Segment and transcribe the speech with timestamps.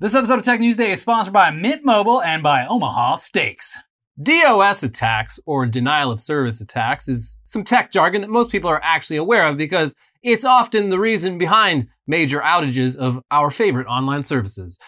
[0.00, 3.78] This episode of Tech News Day is sponsored by Mint Mobile and by Omaha Steaks.
[4.22, 8.80] DOS attacks, or denial of service attacks, is some tech jargon that most people are
[8.82, 14.24] actually aware of because it's often the reason behind major outages of our favorite online
[14.24, 14.78] services.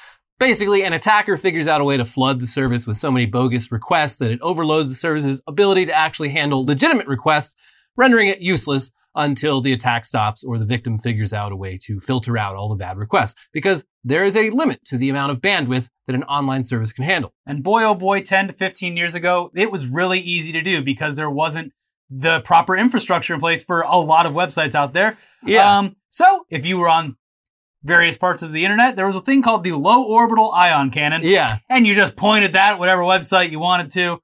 [0.41, 3.71] Basically, an attacker figures out a way to flood the service with so many bogus
[3.71, 7.55] requests that it overloads the service's ability to actually handle legitimate requests,
[7.99, 12.01] rendering it useless until the attack stops or the victim figures out a way to
[12.01, 13.35] filter out all the bad requests.
[13.53, 17.05] Because there is a limit to the amount of bandwidth that an online service can
[17.05, 17.33] handle.
[17.47, 20.83] And boy, oh boy, 10 to 15 years ago, it was really easy to do
[20.83, 21.73] because there wasn't
[22.11, 25.17] the proper infrastructure in place for a lot of websites out there.
[25.43, 25.79] Yeah.
[25.79, 27.17] Um, so if you were on
[27.85, 31.23] various parts of the internet, there was a thing called the low orbital ion cannon.
[31.25, 31.59] Yeah.
[31.69, 34.21] And you just pointed that at whatever website you wanted to.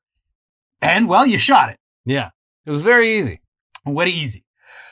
[0.81, 1.79] And well, you shot it.
[2.05, 2.31] Yeah.
[2.67, 3.41] It was very easy.
[3.85, 4.45] What easy.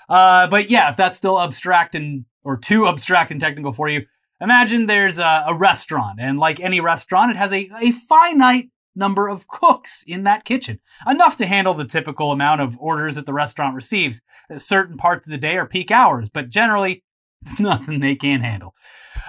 [0.08, 4.06] Uh, but yeah, if that's still abstract and or too abstract and technical for you,
[4.40, 9.28] imagine there's a, a restaurant, and like any restaurant, it has a, a finite number
[9.28, 13.32] of cooks in that kitchen, enough to handle the typical amount of orders that the
[13.32, 14.22] restaurant receives.
[14.56, 17.04] Certain parts of the day are peak hours, but generally,
[17.42, 18.74] it's nothing they can't handle.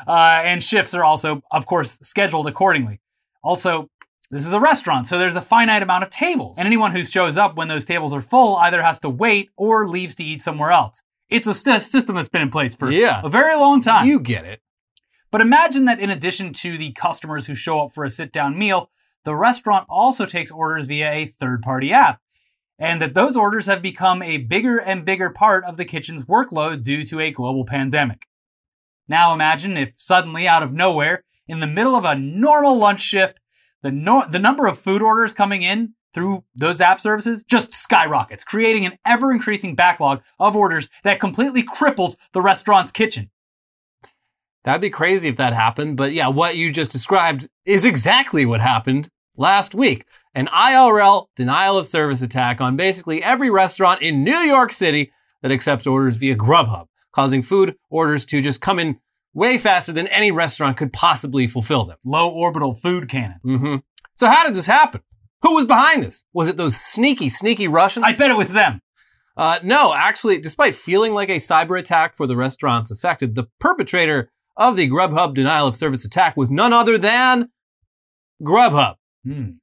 [0.07, 2.99] Uh, and shifts are also, of course, scheduled accordingly.
[3.43, 3.89] Also,
[4.31, 6.57] this is a restaurant, so there's a finite amount of tables.
[6.57, 9.87] And anyone who shows up when those tables are full either has to wait or
[9.87, 11.01] leaves to eat somewhere else.
[11.29, 13.21] It's a st- system that's been in place for Yeah.
[13.23, 14.05] a very long time.
[14.07, 14.61] You get it.
[15.31, 18.57] But imagine that in addition to the customers who show up for a sit down
[18.57, 18.89] meal,
[19.25, 22.21] the restaurant also takes orders via a third party app.
[22.79, 26.83] And that those orders have become a bigger and bigger part of the kitchen's workload
[26.83, 28.27] due to a global pandemic.
[29.07, 33.39] Now imagine if suddenly, out of nowhere, in the middle of a normal lunch shift,
[33.83, 38.43] the, no- the number of food orders coming in through those app services just skyrockets,
[38.43, 43.29] creating an ever increasing backlog of orders that completely cripples the restaurant's kitchen.
[44.63, 45.95] That'd be crazy if that happened.
[45.95, 50.05] But yeah, what you just described is exactly what happened last week.
[50.33, 55.51] An IRL denial of service attack on basically every restaurant in New York City that
[55.51, 58.99] accepts orders via Grubhub, causing food orders to just come in
[59.37, 61.97] way faster than any restaurant could possibly fulfill them.
[62.03, 63.39] Low orbital food cannon.
[63.43, 63.75] hmm
[64.15, 65.01] So how did this happen?
[65.43, 66.25] Who was behind this?
[66.33, 68.03] Was it those sneaky, sneaky Russians?
[68.03, 68.81] I bet it was them.
[69.37, 74.31] Uh, no, actually, despite feeling like a cyber attack for the restaurants affected, the perpetrator
[74.57, 77.49] of the Grubhub denial of service attack was none other than
[78.41, 78.95] Grubhub.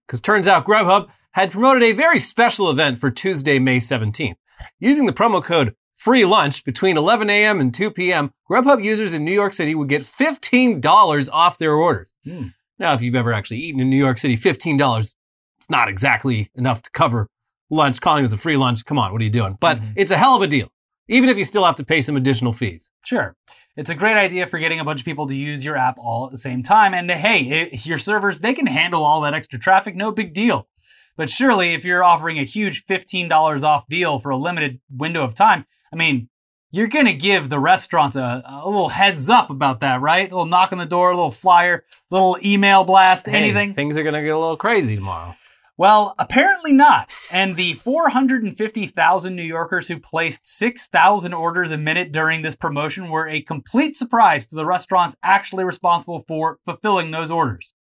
[0.07, 4.37] Because turns out Grubhub had promoted a very special event for Tuesday, May 17th.
[4.79, 7.61] Using the promo code free lunch between 11 a.m.
[7.61, 12.15] and 2 p.m., Grubhub users in New York City would get $15 off their orders.
[12.25, 12.49] Hmm.
[12.79, 15.15] Now, if you've ever actually eaten in New York City, $15,
[15.57, 17.29] it's not exactly enough to cover
[17.71, 18.01] lunch.
[18.03, 19.57] Calling this a free lunch, come on, what are you doing?
[19.61, 19.93] But Mhm.
[19.97, 20.69] it's a hell of a deal,
[21.09, 22.91] even if you still have to pay some additional fees.
[23.05, 23.35] Sure.
[23.77, 26.27] It's a great idea for getting a bunch of people to use your app all
[26.27, 26.93] at the same time.
[26.95, 30.69] And hey, i your servers, they can handle all that extra traffic, no big deal.
[31.17, 35.35] But surely, if you're offering a huge $15 off deal for a limited window of
[35.35, 36.29] time, I mean,
[36.73, 40.29] you're going to give the restaurants a, a little heads up about that, right?
[40.29, 43.73] A little knock on the door, a little flyer, a little email blast, Hey, anything.
[43.73, 45.37] things are going to get a little crazy tomorrow.
[45.77, 47.13] Well, apparently not.
[47.33, 53.29] And the 450,000 New Yorkers who placed 6,000 orders a minute during this promotion were
[53.29, 57.75] a complete surprise to the restaurants actually responsible for fulfilling those orders.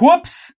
[0.00, 0.54] Whoops!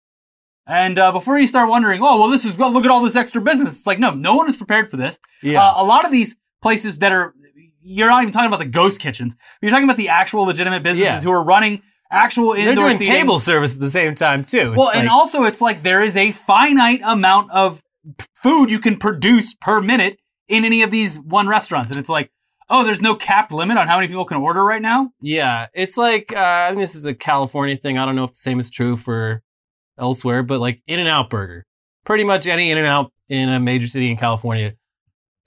[0.66, 3.16] And uh, before you start wondering, oh, well, this is, well, look at all this
[3.16, 3.78] extra business.
[3.78, 5.18] It's like, no, no one is prepared for this.
[5.42, 5.62] Yeah.
[5.62, 7.34] Uh, a lot of these places that are,
[7.82, 9.36] you're not even talking about the ghost kitchens.
[9.60, 11.28] You're talking about the actual legitimate businesses Yeah.
[11.28, 13.12] who are running actual They're indoor doing seating.
[13.14, 14.68] table service at the same time, too.
[14.72, 17.82] It's Well, and like- also it's like there is a finite amount of
[18.36, 20.18] food you can produce per minute
[20.48, 22.30] in any of these one restaurants, and it's like,
[22.68, 25.10] oh, there's no capped limit on how many people can order right now.
[25.20, 27.98] Yeah, it's like uh, I think this is a California thing.
[27.98, 29.42] I don't know if the same is true for
[29.98, 31.64] elsewhere, but like In and Out Burger,
[32.04, 34.74] pretty much any In and Out in a major city in California,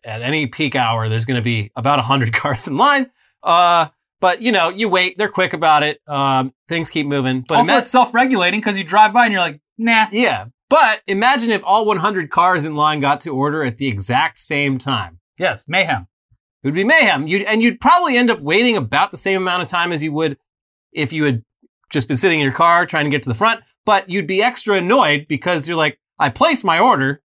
[0.04, 3.10] at any peak hour, there's going to be about hundred cars in line.
[3.44, 3.88] Uh,
[4.22, 6.00] but you know, you wait; they're quick about it.
[6.08, 7.42] Um, things keep moving.
[7.42, 10.08] But also, ima- it's self-regulating because you drive by and you're like, nah.
[10.12, 14.40] yeah, but imagine if all 100 cars in line got to order at the exact
[14.40, 15.20] same time.
[15.38, 16.08] Yes, mayhem.
[16.64, 17.28] It would be mayhem.
[17.28, 20.12] You'd, and you'd probably end up waiting about the same amount of time as you
[20.14, 20.38] would
[20.92, 21.44] if you had
[21.96, 23.62] just been sitting in your car trying to get to the front.
[23.86, 27.22] But you'd be extra annoyed because you're like, I placed my order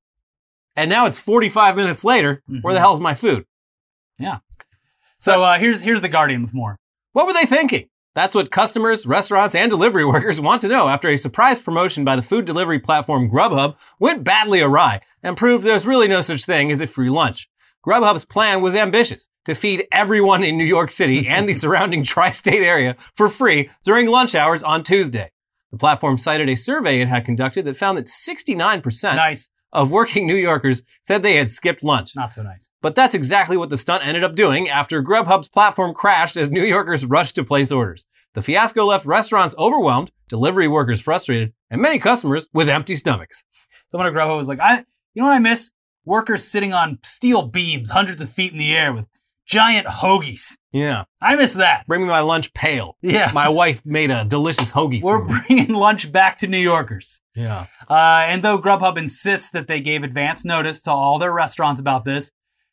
[0.77, 2.43] and now it's 45 minutes later.
[2.63, 2.83] Where the Mhm.
[2.83, 3.45] hell's my food?
[4.19, 4.39] Yeah.
[5.19, 6.79] So uh, here's here's the Guardian with more.
[7.13, 7.89] What were they thinking?
[8.15, 12.17] That's what customers, restaurants, and delivery workers want to know after a surprise promotion by
[12.17, 16.71] the food delivery platform Grubhub went badly awry and proved there's really no such thing
[16.73, 17.50] as a free lunch.
[17.87, 22.31] Grubhub's plan was ambitious to feed everyone in New York City and the surrounding tri
[22.31, 25.31] state area for free during lunch hours on Tuesday.
[25.73, 29.49] The platform cited a survey it had conducted that found that 69% Nice.
[29.73, 32.17] of working New Yorkers said they had skipped lunch.
[32.17, 32.71] Not so nice.
[32.83, 36.65] But that's exactly what the stunt ended up doing after Grubhub's platform crashed as New
[36.65, 38.05] Yorkers rushed to place orders.
[38.35, 43.45] The fiasco left restaurants overwhelmed, delivery workers frustrated, and many customers with empty stomachs.
[43.89, 44.79] Someone at Grubhub was like, I,
[45.15, 45.71] you know what I miss?
[46.05, 49.07] Workers sitting on steel beams hundreds of feet in the air with
[49.47, 50.57] giant hoagies.
[50.73, 51.05] Yeah.
[51.21, 51.87] I miss that.
[51.87, 52.97] Bring me my lunch pail.
[53.03, 53.33] Yeah.
[53.35, 55.03] My wife made a delicious hoagie.
[55.03, 55.41] We're for me.
[55.47, 57.21] bringing lunch back to New Yorkers.
[57.35, 57.67] Yeah.
[57.89, 62.05] Uh, and though Grubhub insists that they gave advance notice to all their restaurants about
[62.05, 62.31] this,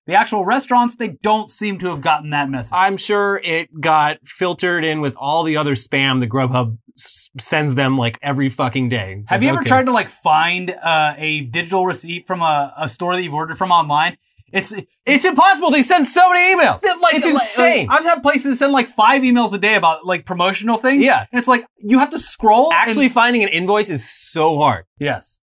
[0.08, 2.74] the actual restaurants, they don't seem to have gotten that message.
[2.74, 7.76] I'm sure it got filtered in with all the other spam that Grubhub s- sends
[7.76, 9.18] them like every fucking day.
[9.20, 9.68] It's Have like, you ever okay.
[9.68, 13.58] tried to like find uh, a digital receipt from a, a store that you've ordered
[13.58, 14.18] from online?
[14.54, 14.74] It's
[15.06, 15.72] It's impossible.
[15.72, 16.80] They send so many emails.
[16.82, 17.88] It's like It's like- insane.
[17.90, 21.04] I've had places send like five emails a day about like promotional things.
[21.06, 21.26] Yeah.
[21.30, 22.72] and it's like you have to scroll.
[22.72, 24.86] and- Actually, finding an invoice is so hard.
[25.00, 25.42] yes.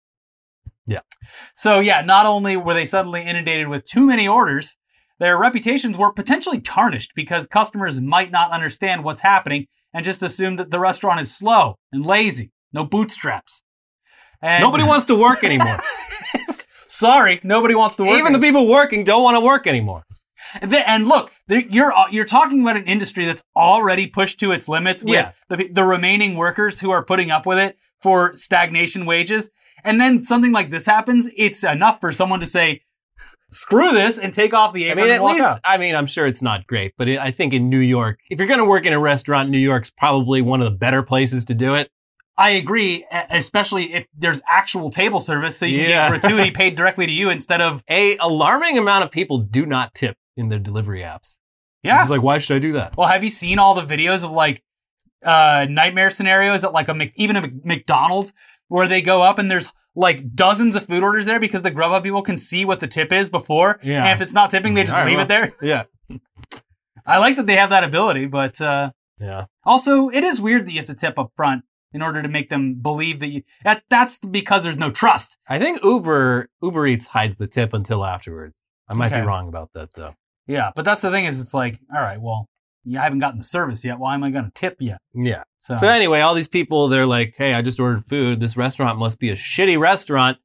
[0.88, 1.00] Yeah.
[1.54, 4.76] So yeah, not only were they suddenly inundated with too many orders,
[5.20, 10.56] their reputations were potentially tarnished because customers might not understand what's happening and just assume
[10.56, 13.62] that the restaurant is slow and lazy, no bootstraps.
[14.40, 15.78] And Nobody wants to work anymore.
[16.88, 18.18] Sorry, nobody wants to work.
[18.18, 20.04] Even the people working don't want to work anymore.
[20.62, 24.52] And then- And look, you're uh, you're talking about an industry that's already pushed to
[24.52, 25.32] its limits with Yeah.
[25.50, 29.50] the, the remaining workers who are putting up with it for stagnation wages.
[29.84, 32.82] And then something like this happens, it's enough for someone to say,
[33.50, 35.04] "Screw this" and take off the apron.
[35.04, 35.60] I mean, at least, out.
[35.64, 38.38] I mean, I'm sure it's not great, but it, I think in New York, if
[38.38, 41.44] you're going to work in a restaurant, New York's probably one of the better places
[41.46, 41.90] to do it.
[42.36, 46.10] I agree, especially if there's actual table service, so you Yeah.
[46.10, 49.92] get gratuity paid directly to you instead of A alarming amount of people do not
[49.94, 51.38] tip in their delivery apps.
[51.82, 52.00] yeah.
[52.00, 52.96] It's like, why should I do that?
[52.96, 54.62] Well, have you seen all the videos of like
[55.26, 58.32] uh, nightmare scenarios at like a Mc- even a McDonald's
[58.68, 62.02] where they go up and there's like dozens of food orders there because the Grubhub
[62.04, 64.04] people can see what the tip is before, Yeah.
[64.04, 65.24] and if it's not tipping, they just All right, leave well.
[65.24, 65.52] it there.
[66.10, 66.18] Yeah.
[67.06, 69.46] I like that they have that ability, but uh, Yeah.
[69.64, 72.50] also it is weird that you have to tip up front in order to make
[72.50, 73.42] them believe that you.
[73.64, 75.38] That, that's because there's no trust.
[75.48, 78.60] I think Uber Uber Eats hides the tip until afterwards.
[78.88, 79.20] I might Okay.
[79.22, 80.14] be wrong about that though.
[80.46, 82.46] Yeah, but that's the thing is, it's like, all right, well,
[82.84, 83.98] you haven't gotten the service yet.
[83.98, 84.98] Why am I going to tip yet?
[85.14, 85.42] Yeah.
[85.58, 88.40] So, So anyway, all these people, they're like, "Hey, I just ordered food.
[88.40, 90.38] This restaurant must be a shitty restaurant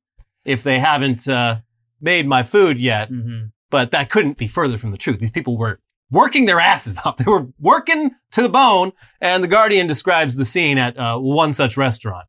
[0.45, 1.59] if they haven't uh,
[2.01, 3.51] made my food yet." Mhm.
[3.69, 5.19] But that couldn't be further from the truth.
[5.19, 5.80] These people were
[6.12, 7.18] working their asses off.
[7.24, 8.91] They were working to the bone.
[9.19, 12.27] And the Guardian describes the scene at uh, one such restaurant.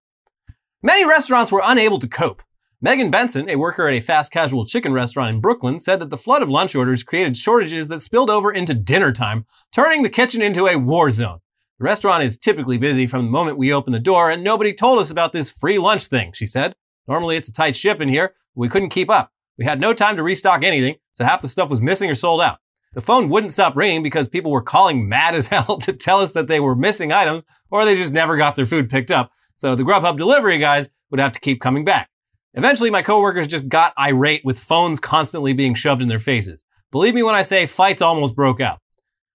[0.83, 2.43] Many restaurants were unable to cope.
[2.85, 6.19] Megan Benson, a worker at a fast casual chicken restaurant in Brooklyn, said that the
[6.19, 10.43] flood of lunch orders created shortages that spilled over into dinner time, turning the kitchen
[10.43, 11.39] into a war zone.
[11.79, 14.99] The restaurant is typically busy from the moment we open the door, and nobody told
[14.99, 16.75] us about this free lunch thing, she said.
[17.09, 19.33] Normally it's a tight ship in here, but we couldn't keep up.
[19.57, 22.43] We had no time to restock anything, so half the stuff was missing or sold
[22.43, 22.59] out.
[22.93, 26.33] The phone wouldn't stop ringing because people were calling mad as hell to tell us
[26.33, 29.31] that they were missing items or they just never got their food picked up.
[29.57, 32.11] So the Grubhub delivery guys would have to keep coming back.
[32.55, 36.65] Eventually, my coworkers just got irate with phones constantly being shoved in their faces.
[36.93, 38.79] Believe me when I say fights almost broke out.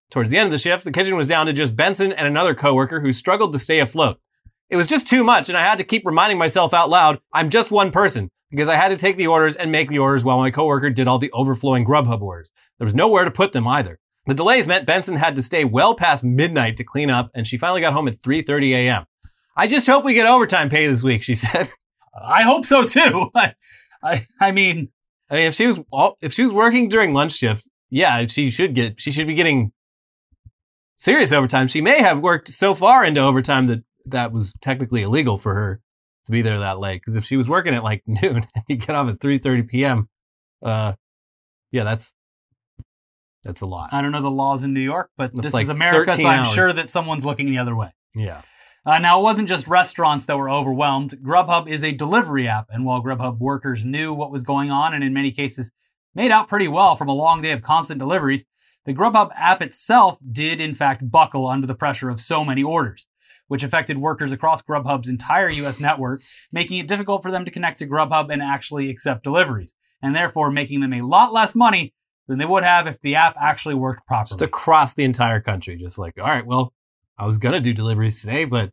[0.09, 2.55] Towards the end of the shift, the kitchen was down to just Benson and another
[2.55, 4.19] coworker who struggled to stay afloat.
[4.69, 7.49] It was just too much, and I had to keep reminding myself out loud, I'm
[7.49, 10.37] just one person, because I had to take the orders and make the orders while
[10.37, 12.51] my coworker did all the overflowing Grubhub orders.
[12.77, 13.99] There was nowhere to put them either.
[14.27, 17.57] The delays meant Benson had to stay well past midnight to clean up, and she
[17.57, 19.05] finally got home at 3:30 a.m.
[19.57, 21.69] I just hope we get overtime pay this week, she said.
[22.13, 23.29] I hope so too.
[23.35, 23.53] I,
[24.03, 24.89] I, I mean,
[25.29, 25.79] I mean, if she was
[26.21, 29.71] if she was working during lunch shift, yeah, she should get she should be getting
[30.95, 31.67] serious overtime.
[31.67, 35.81] She may have worked so far into overtime that that was technically illegal for her
[36.25, 37.01] to be there that late.
[37.01, 39.63] Because if she was working at like noon and you get off at three thirty
[39.63, 40.09] p.m.,
[40.63, 40.93] uh,
[41.71, 42.15] yeah, that's
[43.43, 43.89] that's a lot.
[43.93, 46.29] I don't know the laws in New York, but this like is America, 13 so
[46.29, 46.53] I'm hours.
[46.53, 47.93] sure that someone's looking the other way.
[48.15, 48.41] Yeah,
[48.85, 51.17] Uh, now, it wasn't just restaurants that were overwhelmed.
[51.21, 55.03] Grubhub is a delivery app, and while Grubhub workers knew what was going on and
[55.03, 55.71] in many cases
[56.15, 58.45] made out pretty well from a long day of constant deliveries,
[58.85, 63.07] the Grubhub app itself did in fact buckle under the pressure of so many orders,
[63.47, 66.21] which affected workers across Grubhub's entire US network,
[66.51, 70.51] making it difficult for them to connect to Grubhub and actually accept deliveries, and therefore
[70.51, 71.93] making them a lot less money
[72.27, 74.29] than they would have if the app actually worked properly.
[74.29, 76.73] just across the entire country, just like all right, well,
[77.19, 78.71] I was gonna do deliveries today, but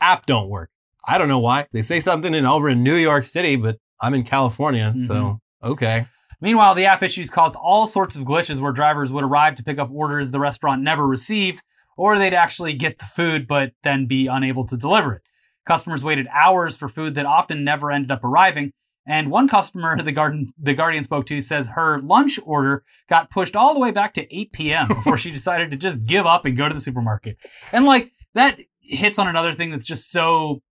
[0.00, 0.70] app don't work.
[1.06, 1.66] I don't know why.
[1.72, 5.68] They say something in over in New York City, but I'm in California, so mm-hmm.
[5.72, 6.06] okay.
[6.40, 9.78] Meanwhile, the app issues caused all sorts of glitches where drivers would arrive to pick
[9.78, 11.62] up orders the restaurant never received,
[11.96, 15.22] or they'd actually get the food but then be unable to deliver it.
[15.64, 18.72] Customers waited hours for food that often never ended up arriving.
[19.06, 23.54] And one customer the, garden, the Guardian spoke to says her lunch order got pushed
[23.54, 24.88] all the way back to 8 p.m.
[24.88, 27.36] before she decided to just give up and go to the supermarket.
[27.72, 30.62] And like that hits on another thing that's just so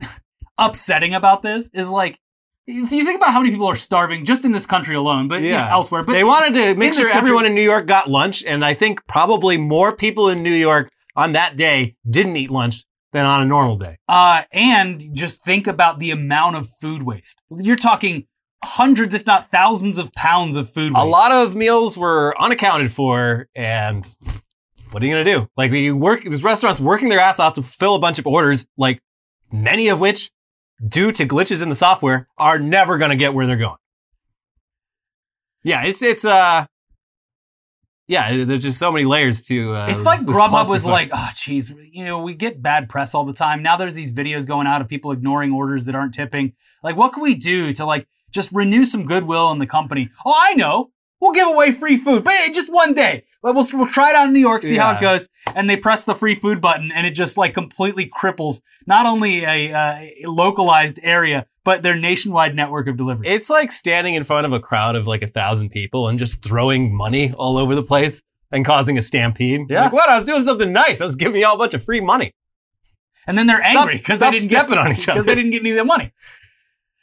[0.58, 2.18] upsetting about this is like
[2.66, 5.40] if you think about how many people are starving just in this country alone, but
[5.40, 5.72] yeah, Yeah.
[5.72, 6.02] elsewhere.
[6.02, 8.74] But they wanted to make sure country- everyone in New York got lunch, and I
[8.74, 13.42] think probably more people in New York on that day didn't eat lunch than on
[13.42, 13.98] a normal day.
[14.08, 17.40] Uh, and just think about the amount of food waste.
[17.50, 18.26] You're talking
[18.64, 21.06] hundreds, if not thousands, of pounds of food waste.
[21.06, 24.06] A lot of meals were unaccounted for, and
[24.90, 25.48] what are you gonna do?
[25.56, 28.66] Like we work, these restaurants working their ass off to fill a bunch of orders,
[28.76, 29.00] like
[29.52, 30.30] many of which,
[30.86, 33.76] due to glitches in the software, are never gonna get where they're going.
[35.62, 36.66] Yeah, it's it's uh,
[38.08, 39.74] yeah, there's just so many layers to.
[39.74, 43.24] Uh, It's like Grubhub was like, oh, geez, you know, we get bad press all
[43.24, 43.62] the time.
[43.62, 46.54] Now there's these videos going out of people ignoring orders that aren't tipping.
[46.82, 50.08] Like, what can we do to like just renew some goodwill in the company?
[50.24, 50.90] Oh, I know.
[51.20, 53.24] We'll give away free food, but hey, just one day.
[53.42, 55.28] But we'll, we'll try it out in New York, see how it goes.
[55.54, 59.44] And they press the free food button, and it just like completely cripples not only
[59.44, 63.26] a, uh, a localized area, but their nationwide network of delivery.
[63.28, 66.42] It's like standing in front of a crowd of like a thousand people and just
[66.42, 69.66] throwing money all over the place and causing a stampede.
[69.68, 69.82] Yeah.
[69.82, 70.08] Like, what?
[70.08, 71.02] I was doing something nice.
[71.02, 72.32] I was giving y'all a bunch of free money.
[73.26, 75.34] and then they're Stop- angry because they didn't stepping get on each other because they
[75.34, 76.10] didn't get any of their money.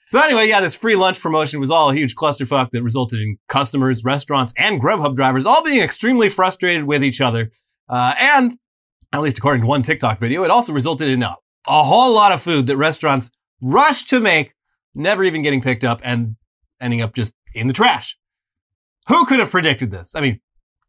[0.08, 3.38] So anyway, yeah, this free lunch promotion was all a huge clusterfuck that resulted in
[3.48, 7.52] customers, restaurants, and Grubhub drivers all being extremely frustrated with each other.
[7.88, 8.58] Uh, and
[9.14, 11.36] at least according to one TikTok video, it also resulted in a,
[11.68, 13.30] a whole lot of food that restaurants
[13.62, 14.54] rushed to make,
[14.94, 16.36] never even getting picked up and
[16.82, 18.18] ending up just in the trash.
[19.08, 20.16] Who could have predicted this?
[20.16, 20.40] I mean,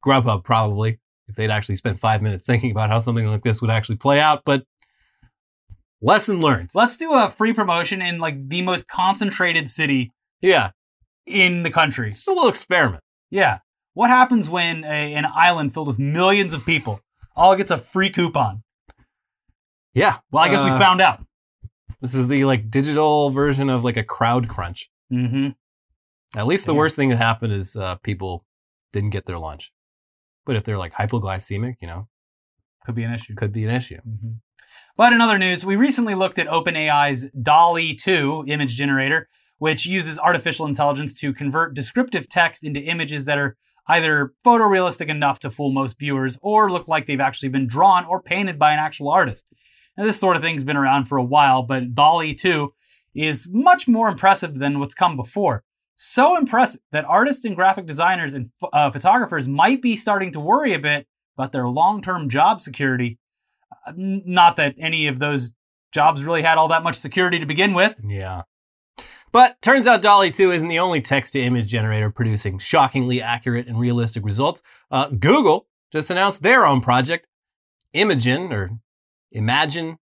[0.04, 3.70] Grubhub probably, if they'd actually spent five minutes thinking about how something like this would
[3.70, 4.64] actually play out, but
[6.00, 6.70] lesson learned.
[6.74, 10.70] Let's do a free promotion in like the most concentrated city Yeah,
[11.26, 12.10] in the country.
[12.10, 13.02] just a little experiment.
[13.30, 13.58] Yeah.
[13.94, 17.00] What happens when a, an island filled with millions of people
[17.34, 18.62] all gets a free coupon?
[19.94, 20.16] Yeah.
[20.30, 21.24] Well, I guess we Uh, found out.
[22.00, 24.90] This is the like digital version of like a crowd crunch.
[25.12, 25.48] Mm-hmm.
[26.38, 26.78] At least the Yeah.
[26.78, 28.44] worst thing that happened is uh, people
[28.92, 29.72] didn't get their lunch.
[30.44, 32.08] But if they're like hypoglycemic, you know,
[32.84, 33.34] Could be an issue.
[33.34, 33.96] could be an issue.
[33.98, 34.32] Mm-hmm.
[34.96, 40.18] But in other news, we recently looked at OpenAI's DALL-E 2 image generator, which uses
[40.18, 43.56] artificial intelligence to convert descriptive text into images that are
[43.88, 48.20] either photorealistic enough to fool most viewers or look like they've actually been drawn or
[48.20, 49.44] painted by an actual artist.
[49.96, 52.72] Now, this sort of thing's been around for a while, but DALL-E 2
[53.14, 55.64] is much more impressive than what's come before.
[55.96, 60.74] So impressive that artists and graphic designers and uh, photographers might be starting to worry
[60.74, 61.06] a bit
[61.38, 63.18] about their long term job security
[63.86, 65.52] N- not that any of those
[65.92, 67.94] jobs really had all that much security to begin with.
[68.02, 68.42] Yeah.
[69.32, 73.66] But turns out DALL-E 2 isn't the only text to image generator producing shockingly accurate
[73.66, 74.62] and realistic results.
[74.90, 77.28] Uh, Google just announced their own project,
[77.94, 78.70] Imagen or
[79.36, 79.98] Imagine.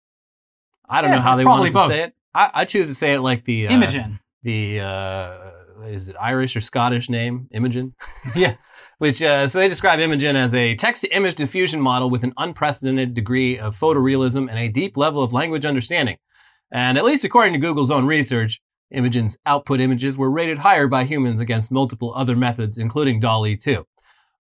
[0.89, 2.15] I don't Yeah, know how they want us to say it.
[2.35, 4.21] I, I choose to say it like the uh, Imogen.
[4.43, 5.51] the uh,
[5.87, 7.95] is it Irish or Scottish name Imogen?
[8.35, 8.55] Yeah.
[8.99, 13.59] Which uh, so they describe Imogen as a text-to-image diffusion model with an unprecedented degree
[13.59, 16.19] of photorealism and a deep level of language understanding.
[16.71, 18.61] And at least according to Google's own research,
[18.91, 23.87] Imogen's output images were rated higher by humans against multiple other methods, including DALL-E 2.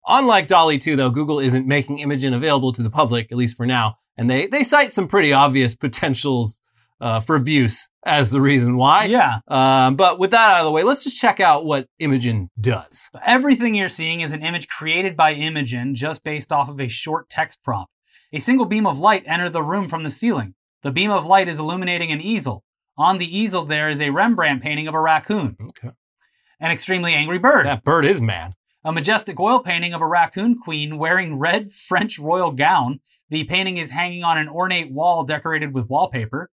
[0.09, 3.66] Unlike DALL-E 2, though, Google isn't making Imogen available to the public, at least for
[3.66, 6.61] now, and they, they cite some pretty obvious potentials
[7.00, 9.04] uh, for abuse as the reason why.
[9.04, 9.38] Yeah.
[9.49, 13.09] Um, but with that out of the way, let's just check out what Imogen does.
[13.25, 17.30] Everything you're seeing is an image created by Imogen just based off of a short
[17.30, 17.90] text prompt.
[18.33, 20.54] A single beam of light entered the room from the ceiling.
[20.83, 22.64] The beam of light is illuminating an easel.
[22.99, 25.90] On the easel, there is a Rembrandt painting of a raccoon, Okay.
[26.61, 28.52] an extremely angry bird, That bird is mad.
[28.84, 33.00] A majestic oil painting of a raccoon queen wearing red French royal gown.
[33.28, 36.50] The painting is hanging on an ornate wall decorated with wallpaper.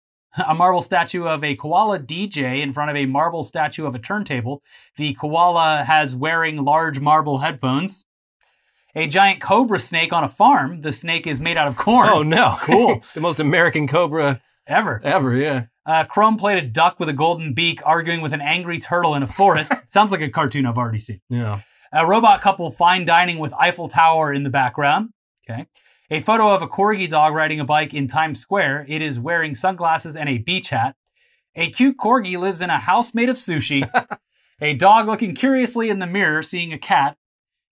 [0.47, 3.99] A marble statue of a koala DJ in front of a marble statue of a
[3.99, 4.61] turntable.
[4.97, 8.05] The koala has wearing large marble headphones.
[8.95, 10.81] A giant cobra snake on a farm.
[10.81, 12.09] The snake is made out of corn.
[12.09, 12.55] Oh no.
[12.61, 13.01] Cool.
[13.13, 14.99] the most American cobra Ever.
[15.03, 15.65] ever, yeah.
[15.85, 19.27] A chrome plated duck with a golden beak arguing with an angry turtle in a
[19.27, 19.71] forest.
[19.87, 21.21] Sounds like a cartoon I've already seen.
[21.29, 21.61] Yeah.
[21.93, 25.09] A robot couple fine dining with Eiffel Tower in the background.
[25.49, 25.67] Okay.
[26.11, 28.85] A photo of a corgi dog riding a bike in Times Square.
[28.87, 30.95] It is wearing sunglasses and a beach hat.
[31.55, 33.89] A cute corgi lives in a house made of sushi.
[34.61, 37.17] a dog looking curiously in the mirror, seeing a cat,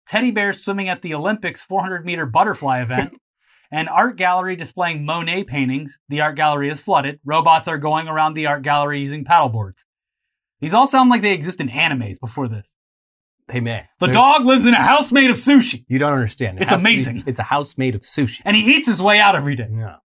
[0.07, 3.17] teddy bears swimming at the Olympics 400 meter butterfly event,
[3.71, 5.99] an art gallery displaying Monet paintings.
[6.09, 7.19] The art gallery is flooded.
[7.25, 9.83] Robots are going around the art gallery using paddleboards.
[10.59, 12.75] These all sound like they exist in animes before this.
[13.53, 13.85] They may.
[13.99, 16.57] The There's- dog lives in a house made of sushi, You don't understand.
[16.57, 17.23] It It's to be- amazing.
[17.27, 18.41] it's a house made of sushi.
[18.45, 19.67] and he eats his way out every day.
[19.71, 19.95] Yeah.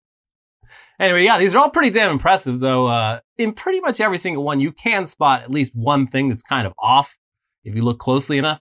[1.01, 2.87] Anyway, yeah, these are all pretty damn impressive, though.
[2.87, 6.43] Uh, in pretty much every single one, you can spot at least one thing that's
[6.43, 7.17] kind of off
[7.65, 8.61] if you look closely enough.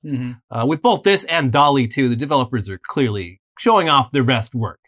[0.52, 4.54] Uh, with both this and DALL-E 2, the developers are clearly showing off their best
[4.54, 4.80] work.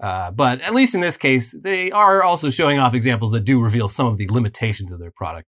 [0.00, 3.60] Uh, but at least in this case, they are also showing off examples that do
[3.60, 5.46] reveal some of the limitations of their product.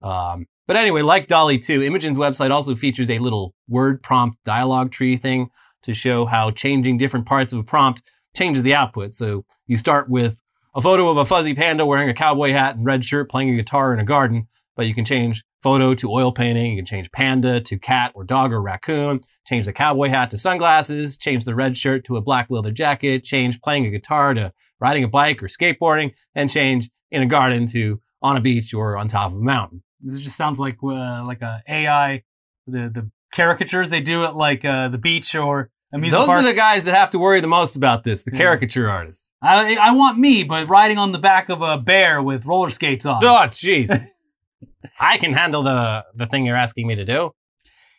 [0.00, 4.90] Um, but anyway, like DALL-E 2, Imogen's website also features a little word prompt dialogue
[4.90, 5.50] tree thing
[5.82, 8.02] to show how changing different parts of a prompt
[8.34, 9.14] changes the output.
[9.14, 10.40] So you start with
[10.74, 13.56] a photo of a fuzzy panda wearing a cowboy hat and red shirt playing a
[13.56, 17.10] guitar in a garden, but you can change photo to oil painting, you can change
[17.12, 21.54] panda to cat or dog or raccoon, change the cowboy hat to sunglasses, change the
[21.54, 25.42] red shirt to a black leather jacket, change playing a guitar to riding a bike
[25.42, 29.38] or skateboarding, and change in a garden to on a beach or on top of
[29.38, 29.82] a mountain.
[30.04, 32.22] This just sounds like uh, like a AI,
[32.66, 36.44] the the caricatures they do at like uh, the beach or amusement Those parks.
[36.46, 38.38] are the guys that have to worry the most about this, the Yeah.
[38.38, 39.32] caricature artists.
[39.42, 43.06] I, I want me, but riding on the back of a bear with roller skates
[43.06, 43.24] on.
[43.24, 43.90] Oh, jeez.
[45.00, 47.30] I can handle the the thing you're asking me to do.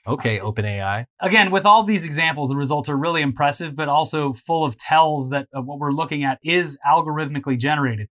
[0.08, 1.06] Okay, OpenAI.
[1.20, 5.32] Again, with all these examples, the results are really impressive, but also full of tells
[5.32, 8.08] that uh, what we're looking at is algorithmically generated.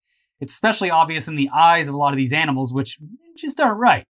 [0.40, 2.98] It's especially obvious in the eyes of a lot of these animals, which
[3.36, 4.06] just aren't right.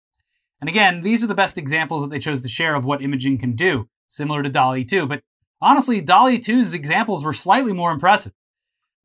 [0.61, 3.39] And again, these are the best examples that they chose to share of what imaging
[3.39, 5.07] can do, similar to DALL-E 2.
[5.07, 5.23] But
[5.61, 8.33] honestly, DALL-E 2's examples were slightly more impressive.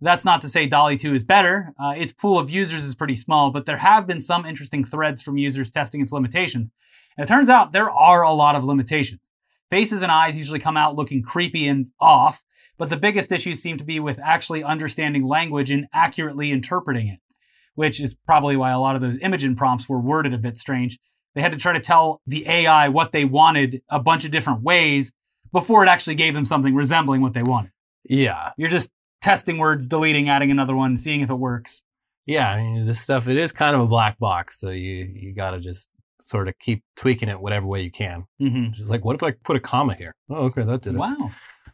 [0.01, 1.73] That's not to say DALL-E 2 is better.
[1.77, 5.21] Uh, its pool of users is pretty small, but there have been some interesting threads
[5.21, 6.71] from users testing its limitations.
[7.17, 9.29] And it turns out there are a lot of limitations.
[9.69, 12.43] Faces and eyes usually come out looking creepy and off,
[12.77, 17.19] but the biggest issues seem to be with actually understanding language and accurately interpreting it,
[17.75, 20.97] which is probably why a lot of those Imogen prompts were worded a bit strange.
[21.35, 24.63] They had to try to tell the AI what they wanted a bunch of different
[24.63, 25.13] ways
[25.51, 27.72] before it actually gave them something resembling what they wanted.
[28.03, 28.51] Yeah.
[28.57, 28.89] You're just
[29.22, 31.83] testing words, deleting, adding another one, seeing if it works.
[32.25, 35.33] Yeah, I mean, this stuff, it is kind of a black box, so you, you
[35.33, 35.89] gotta just
[36.22, 38.25] sort of keep tweaking it whatever way you can.
[38.42, 38.72] Mm-hmm.
[38.72, 40.16] Just like, what if I put a comma here?
[40.29, 40.98] Oh, okay, that did it.
[40.98, 41.32] Wow.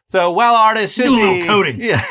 [0.07, 1.75] So while artists should Do a be little coding.
[1.79, 2.03] yeah,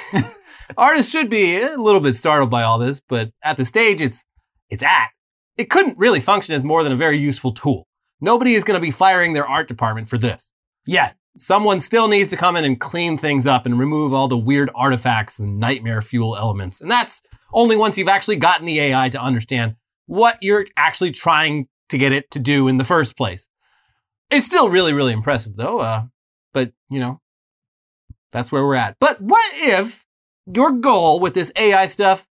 [0.77, 4.25] artists should be a little bit startled by all this, but at the stage it's
[4.70, 5.09] it's at,
[5.57, 7.87] it couldn't really function as more than a very useful tool.
[8.20, 10.53] Nobody is going to be firing their art department for this.
[10.87, 11.11] Yeah.
[11.37, 14.70] Someone still needs to come in and clean things up and remove all the weird
[14.75, 16.81] artifacts and nightmare fuel elements.
[16.81, 19.75] And that's only once you've actually gotten the AI to understand
[20.07, 23.48] what you're actually trying to get it to do in the first place.
[24.28, 25.78] It's still really, really impressive though.
[25.78, 26.02] Uh,
[26.52, 27.20] but you know,
[28.33, 28.96] that's where we're at.
[28.98, 30.04] But what if
[30.52, 32.26] your goal with this AI stuff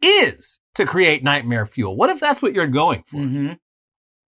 [0.00, 1.96] is to create nightmare fuel?
[1.96, 3.18] What if that's what you're going for?
[3.18, 3.52] Mm-hmm.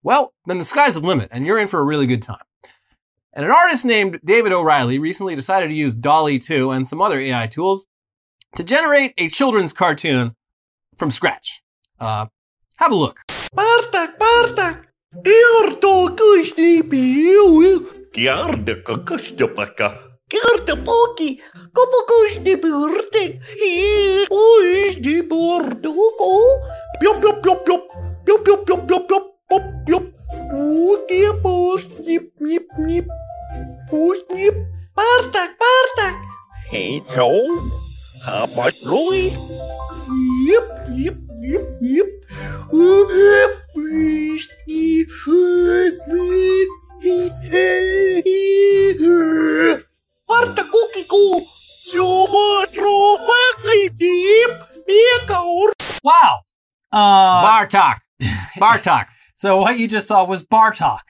[0.03, 2.43] Well, then the sky's the limit, and you're in for a really good time.
[3.31, 7.21] And an artist named David O'Reilly recently decided to use DALL-E 2 and some other
[7.21, 7.87] AI tools
[8.57, 10.35] to generate a children's cartoon
[10.97, 11.63] from scratch.
[12.01, 12.27] Uh,
[12.75, 13.19] have a look.
[13.55, 14.77] Bartak, Bartak!
[15.23, 17.85] Eerto kushni piu!
[18.13, 19.89] Kiarde kakastapaka!
[20.27, 21.37] Kiarde poki!
[21.75, 23.23] Kopo kushni piurte!
[23.59, 24.25] Hi!
[24.41, 26.31] Oishni borduko!
[26.99, 27.83] Piop, piop, piop, piop!
[28.25, 29.25] Piop, piop, piop, piop, piop!
[29.49, 30.05] Pop, piop!
[30.57, 31.85] Okie bos!
[32.07, 33.07] Nip, nip, nip!
[33.91, 34.55] Bos, nip!
[34.97, 36.17] Bartak, Bartak!
[36.71, 37.29] Hey, zo!
[38.25, 39.29] Ga pas roei!
[39.29, 41.17] Yep, yep, yep, yep.
[41.21, 41.32] Yep,
[50.27, 51.41] Parta kukiku!
[51.93, 54.51] Joma troma deep!
[54.87, 55.69] Mika
[56.03, 56.39] Wow.
[56.91, 57.99] Uh, Bartok.
[58.57, 59.07] Bartok.
[59.35, 61.01] So what you just saw was Bartok,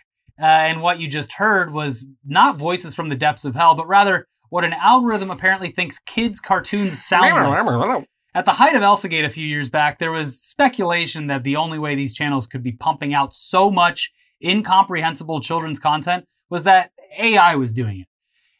[0.41, 3.87] uh, and what you just heard was not voices from the depths of hell, but
[3.87, 8.07] rather what an algorithm apparently thinks kids' cartoons sound like.
[8.35, 11.77] At the height of ElsaGate a few years back, there was speculation that the only
[11.77, 14.11] way these channels could be pumping out so much
[14.43, 18.07] incomprehensible children's content was that AI was doing it.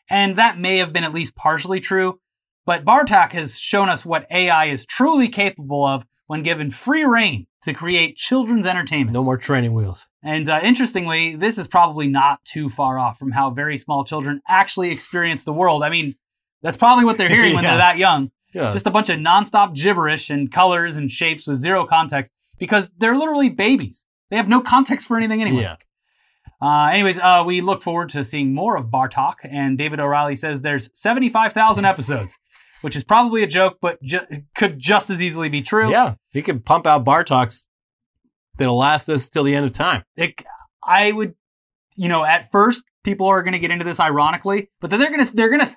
[0.09, 2.19] And that may have been at least partially true,
[2.67, 7.47] but Bartok has shown us what AI is truly capable of when given free reign
[7.63, 9.13] to create children's entertainment.
[9.13, 10.07] No more training wheels.
[10.21, 14.41] And uh, interestingly, this is probably not too far off from how very small children
[14.47, 15.83] actually experience the world.
[15.83, 16.15] I mean,
[16.61, 18.31] that's probably what they're hearing when they're that young.
[18.53, 18.71] Yeah.
[18.71, 23.17] Just a bunch of nonstop gibberish and colors and shapes with zero context because they're
[23.17, 24.05] literally babies.
[24.29, 25.63] They have no context for anything anyway.
[25.63, 25.75] Yeah.
[26.61, 30.61] Uh, anyways, uh, we look forward to seeing more of Bartok, and David O'Reilly says
[30.61, 32.37] there's 75,000 episodes,
[32.81, 35.91] which is probably a joke, but ju- could just as easily be true.
[35.91, 37.67] Yeah, he could pump out Bartoks
[38.57, 40.03] that'll last us till the end of time.
[40.15, 40.41] It,
[40.81, 41.35] I would,
[41.95, 45.11] you know, at first people are going to get into this ironically, but then they're
[45.11, 45.75] going to, they're going to,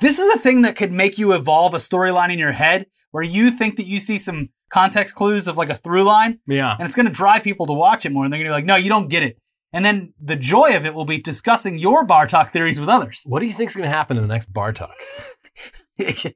[0.00, 3.22] this is a thing that could make you evolve a storyline in your head where
[3.22, 6.74] you think that you see some context clues of like a through line Yeah.
[6.78, 8.54] and it's going to drive people to watch it more and they're going to be
[8.54, 9.38] like, no, you don't get it.
[9.72, 13.24] And then the joy of it will be discussing your Bartok theories with others.
[13.26, 14.90] What do you think is going to happen in the next Bartok?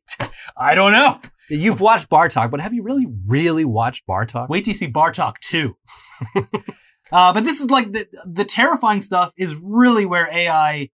[0.56, 1.20] I don't know.
[1.50, 4.48] You've watched Bartok, but have you really, really watched Bartok?
[4.48, 5.74] Wait till you see Bartok 2.
[7.12, 10.90] uh, but this is like the, the terrifying stuff is really where AI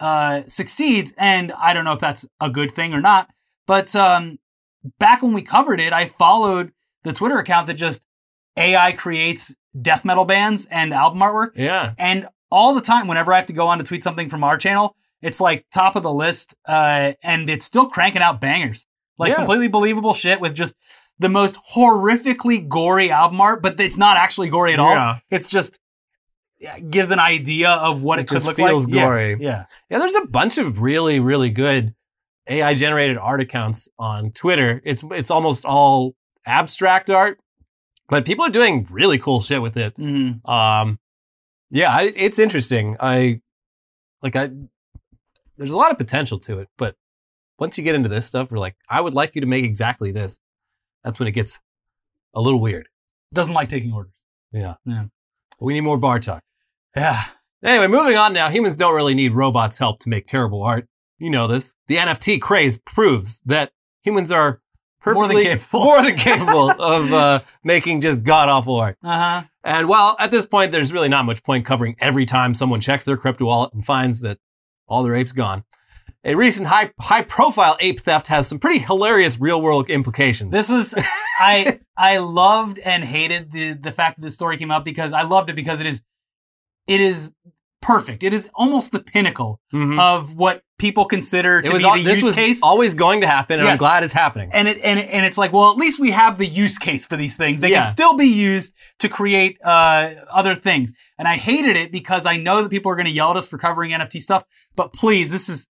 [0.00, 1.12] uh, succeeds.
[1.18, 3.28] And I don't know if that's a good thing or not.
[3.66, 4.38] But um,
[4.98, 6.72] back when we covered it, I followed
[7.04, 8.06] the Twitter account that just
[8.56, 11.50] AI creates death metal bands and album artwork.
[11.56, 11.94] Yeah.
[11.98, 14.56] And all the time, whenever I have to go on to tweet something from our
[14.56, 18.86] channel, it's like top of the list, uh, and it's still cranking out bangers,
[19.18, 19.36] like Yeah.
[19.36, 20.74] completely believable shit with just
[21.18, 24.92] the most horrifically gory album art, but it's not actually gory at all.
[24.92, 25.18] Yeah.
[25.30, 25.80] It's just
[26.90, 28.94] gives an idea of what it, It could look feels like.
[28.94, 29.36] Yeah, gory.
[29.40, 31.94] Yeah, Yeah, there's a bunch of really, really good
[32.48, 34.80] AI generated art accounts on Twitter.
[34.84, 36.14] It's it's almost all
[36.46, 37.38] abstract art,
[38.08, 39.96] but people are doing really cool shit with it.
[39.96, 40.46] Mhm.
[40.48, 40.98] Um,
[41.70, 42.96] yeah, I, it's interesting.
[43.00, 43.40] I
[44.22, 44.50] like I.
[45.56, 46.96] There's a lot of potential to it, but
[47.58, 50.10] once you get into this stuff, we're like, I would like you to make exactly
[50.12, 50.40] this.
[51.04, 51.60] That's when it gets
[52.34, 52.88] a little weird.
[53.32, 54.12] doesn't like taking orders.
[54.52, 54.74] Yeah.
[54.84, 55.04] Yeah.
[55.60, 56.40] We need more Bartok.
[56.96, 57.20] Yeah,
[57.64, 58.50] Anyway, moving on now.
[58.50, 60.86] Humans don't really need robots' help to make terrible art.
[61.18, 61.76] You know this.
[61.88, 64.60] The NFT craze proves that humans are
[65.06, 65.80] More than capable.
[65.84, 68.98] more than capable of uh, making just god awful art.
[69.02, 69.42] uh huh.
[69.62, 73.06] And while at this point there's really not much point covering every time someone checks
[73.06, 74.38] their crypto wallet and finds that
[74.86, 75.64] all their apes gone,
[76.22, 80.52] a recent high high profile ape theft has some pretty hilarious real world implications.
[80.52, 80.94] This was
[81.38, 85.22] I I loved and hated the the fact that this story came out because I
[85.22, 86.02] loved it because it is
[86.86, 87.30] it is
[87.82, 88.22] perfect.
[88.22, 89.98] It is almost the pinnacle Mhm.
[90.00, 92.62] of what people consider to it was be the this use was case.
[92.62, 94.48] always going to happen, and I'm glad it's happening.
[94.54, 97.16] and it and, and it's like, well, at least we have the use case for
[97.16, 97.60] these things.
[97.60, 97.82] They Yeah.
[97.82, 100.92] can still be used to create uh, other things.
[101.18, 103.46] And I hated it because I know that people are going to yell at us
[103.46, 104.44] for covering NFT stuff.
[104.76, 105.68] But please, this is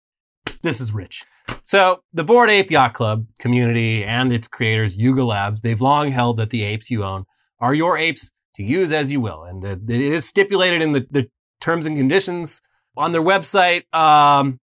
[0.62, 1.24] this is rich.
[1.64, 6.36] So, the Bored Ape Yacht Club community and its creators, Yuga Labs, they've long held
[6.38, 7.24] that the apes you own
[7.60, 9.44] are your apes to use as you will.
[9.44, 11.28] And that it is stipulated in the, the
[11.60, 12.60] terms and conditions
[12.96, 13.92] on their website.
[13.94, 14.60] Um,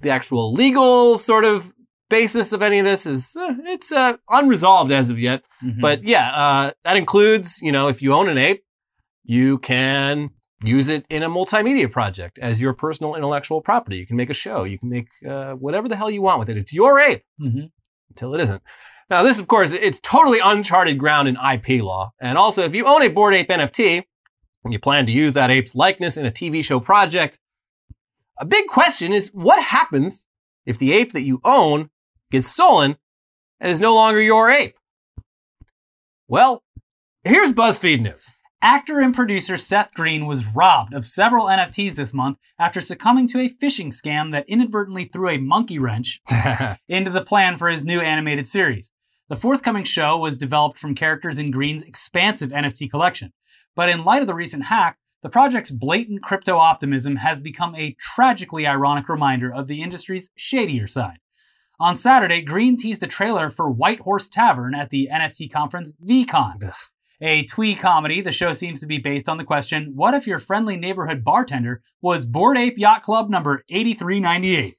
[0.00, 1.72] the actual legal sort of
[2.10, 5.46] basis of any of this is uh, it's uh, unresolved as of yet.
[5.64, 5.80] Mm-hmm.
[5.80, 8.62] But yeah, uh, that includes, you know, if you own an ape,
[9.24, 10.30] you can
[10.64, 13.96] use it in a multimedia project as your personal intellectual property.
[13.96, 14.64] You can make a show.
[14.64, 16.56] You can make uh, whatever the hell you want with it.
[16.56, 17.70] It's your ape Mhm.
[18.12, 18.62] Until it isn't.
[19.08, 22.12] Now, this, of course, it's totally uncharted ground in IP law.
[22.20, 24.04] And also, if you own a Bored Ape NFT
[24.64, 27.40] and you plan to use that ape's likeness in a TV show project,
[28.38, 30.28] a big question is what happens
[30.66, 31.88] if the ape that you own
[32.30, 32.96] gets stolen
[33.60, 34.76] and is no longer your ape?
[36.28, 36.62] Well,
[37.24, 38.30] here's BuzzFeed News.
[38.64, 43.40] Actor and producer Seth Green was robbed of several NFTs this month after succumbing to
[43.40, 46.20] a phishing scam that inadvertently threw a monkey wrench
[46.88, 48.92] into the plan for his new animated series.
[49.28, 53.32] The forthcoming show was developed from characters in Green's expansive NFT collection.
[53.74, 57.96] But in light of the recent hack, the project's blatant crypto optimism has become a
[57.98, 61.18] tragically ironic reminder of the industry's shadier side.
[61.80, 66.64] On Saturday, Green teased a trailer for White Horse Tavern at the NFT conference VeeCon.
[66.64, 66.74] Ugh.
[67.24, 70.40] A twee comedy, the show seems to be based on the question what if your
[70.40, 74.74] friendly neighborhood bartender was Bored Ape Yacht Club number 8398?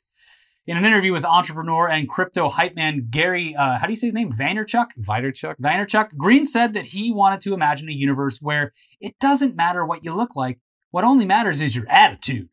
[0.68, 4.08] In an interview with entrepreneur and crypto hype man Gary, uh, how do you say
[4.08, 4.34] his name?
[4.34, 4.88] Vaynerchuk?
[5.00, 5.56] Vaynerchuk?
[5.62, 10.04] Vaynerchuk, Green said that he wanted to imagine a universe where it doesn't matter what
[10.04, 10.60] you look like,
[10.92, 12.50] what only matters is your attitude.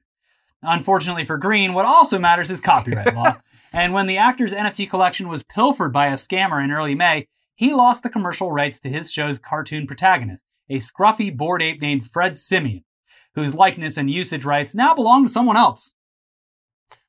[0.62, 3.37] Unfortunately for Green, what also matters is copyright law.
[3.72, 7.29] And when the actor's NFT collection was pilfered by a scammer in early May,
[7.61, 12.11] he lost the commercial rights to his show's cartoon protagonist, a scruffy bored ape named
[12.11, 12.85] Fred Simian,
[13.35, 15.92] whose likeness and usage rights now belong to someone else.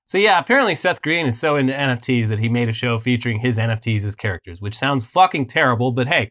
[0.04, 3.40] So yeah, apparently Seth Green is so into NFTs that he made a show featuring
[3.40, 6.30] his NFTs as characters, which sounds fucking terrible, but hey,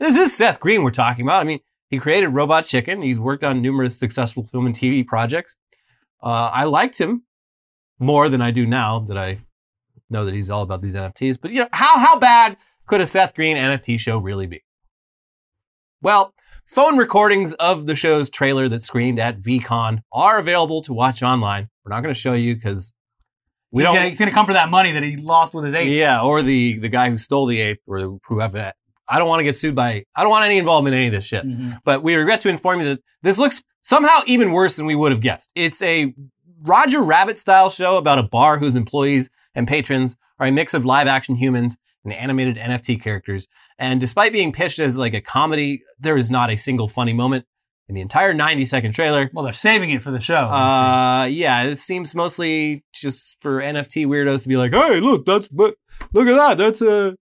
[0.00, 1.40] this is Seth Green we're talking about.
[1.40, 3.02] I mean, he created Robot Chicken.
[3.02, 5.54] He's worked on numerous successful film and TV projects.
[6.20, 7.22] Uh, I liked him
[8.00, 9.38] more than I do now that I
[10.10, 11.38] know that he's all about these NFTs.
[11.40, 14.62] But you know, how how bad could a Seth Green NFT show really be?
[16.02, 16.34] Well,
[16.66, 21.68] phone recordings of the show's trailer that screened at VeeCon are available to watch online.
[21.84, 22.92] We're not going to show you because
[23.70, 23.96] we he's don't.
[23.96, 25.88] Gonna, he's gonna come for that money that he lost with his ape.
[25.88, 28.72] Yeah, or the the guy who stole the ape, or whoever.
[29.08, 30.04] I don't want to get sued by.
[30.14, 31.44] I don't want any involvement in any of this shit.
[31.44, 31.78] Mhm.
[31.84, 35.10] But we regret to inform you that this looks somehow even worse than we would
[35.12, 35.52] have guessed.
[35.54, 36.14] It's a
[36.62, 40.84] Roger Rabbit style show about a bar whose employees and patrons are a mix of
[40.86, 43.48] live action humans and animated NFT characters.
[43.78, 47.46] And despite being pitched as like a comedy, there is not a single funny moment
[47.88, 49.30] in the entire 90 second trailer.
[49.32, 50.34] Well, they're saving it for the show.
[50.36, 55.48] Uh, yeah, it seems mostly just for NFT weirdos to be like, "Hey, look, that's
[55.48, 55.74] but
[56.12, 57.16] look at that, that's a."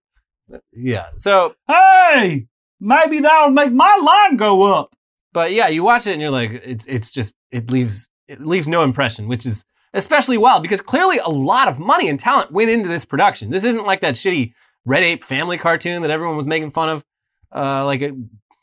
[0.72, 1.08] Yeah.
[1.15, 2.48] So, hey,
[2.80, 4.93] maybe that'll make my line go up.
[5.34, 8.67] but yeah, you watch it and you're like, it's it's just it leaves it leaves
[8.67, 12.69] no impression, which is especially wild because clearly a lot of money and talent went
[12.69, 13.50] into this production.
[13.52, 14.54] This isn't like that shitty
[14.86, 17.06] Red Ape family cartoon that everyone was making fun of,
[17.56, 18.12] uh, like a,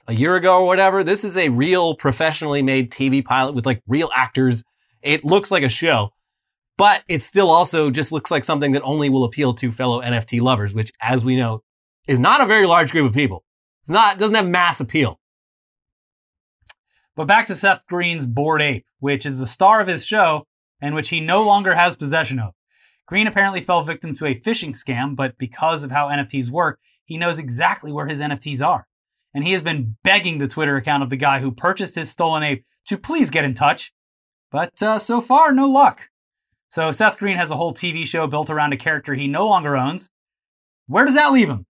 [0.07, 1.03] a year ago or whatever.
[1.03, 4.65] This is a real professionally made TV pilot with like real actors.
[5.03, 6.11] It looks like a show,
[6.77, 10.41] but it still also just looks like something that only will appeal to fellow NFT
[10.41, 11.63] lovers, which, as we know,
[12.07, 13.45] is not a very large group of people.
[13.83, 15.21] It's not doesn't have mass appeal.
[17.17, 20.47] But back to Seth Green's Bored Ape, which is the star of his show
[20.81, 22.55] and which he no longer has possession of.
[23.11, 27.17] Green apparently fell victim to a phishing scam, but because of how NFTs work, he
[27.17, 28.87] knows exactly where his NFTs are.
[29.35, 32.45] And he has been begging the Twitter account of the guy who purchased his stolen
[32.45, 33.93] ape to please get in touch.
[34.53, 36.09] But uh, so far, no luck.
[36.69, 39.77] So Seth Green has a whole TV show built around a character he no longer
[39.77, 40.09] owns.
[40.87, 41.67] Where does that leave him?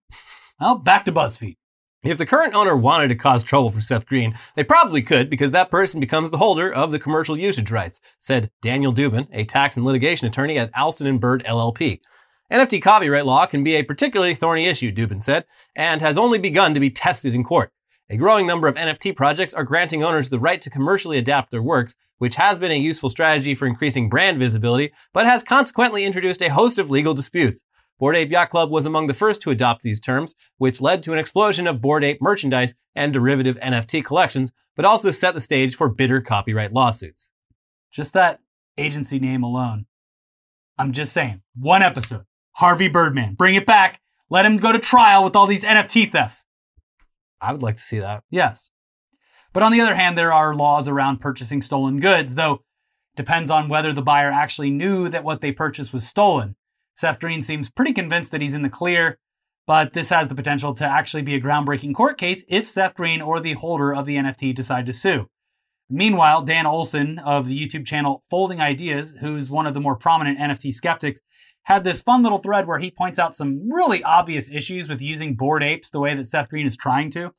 [0.59, 1.57] Well, back to BuzzFeed.
[2.03, 5.51] If the current owner wanted to cause trouble for Seth Green, they probably could because
[5.51, 9.77] that person becomes the holder of the commercial usage rights, said Daniel Dubin, a tax
[9.77, 11.99] and litigation attorney at Alston and Bird LLP.
[12.51, 16.73] NFT copyright law can be a particularly thorny issue, Dubin said, and has only begun
[16.73, 17.71] to be tested in court.
[18.09, 21.61] A growing number of NFT projects are granting owners the right to commercially adapt their
[21.61, 26.41] works, which has been a useful strategy for increasing brand visibility, but has consequently introduced
[26.41, 27.63] a host of legal disputes.
[28.01, 31.13] Bored Ape Yacht Club was among the first to adopt these terms, which led to
[31.13, 35.75] an explosion of Bored Ape merchandise and derivative NFT collections, but also set the stage
[35.75, 37.31] for bitter copyright lawsuits.
[37.91, 38.39] Just that
[38.75, 39.85] agency name alone.
[40.79, 42.25] I'm just saying, one episode.
[42.53, 43.35] Harvey Birdman.
[43.35, 44.01] Bring it back.
[44.31, 46.47] Let him go to trial with all these NFT thefts.
[47.39, 48.23] I would like to see that.
[48.31, 48.71] Yes.
[49.53, 52.63] But on the other hand, there are laws around purchasing stolen goods, though
[53.15, 56.55] depends on whether the buyer actually knew that what they purchased was stolen.
[57.01, 59.17] Seth Green seems pretty convinced that he's in the clear,
[59.65, 63.23] but this has the potential to actually be a groundbreaking court case if Seth Green
[63.23, 65.25] or the holder of the NFT decide to sue.
[65.89, 70.37] Meanwhile, Dan Olson of the YouTube channel Folding Ideas, who's one of the more prominent
[70.37, 71.21] NFT skeptics,
[71.63, 75.33] had this fun little thread where he points out some really obvious issues with using
[75.33, 77.31] bored apes the way that Seth Green is trying to.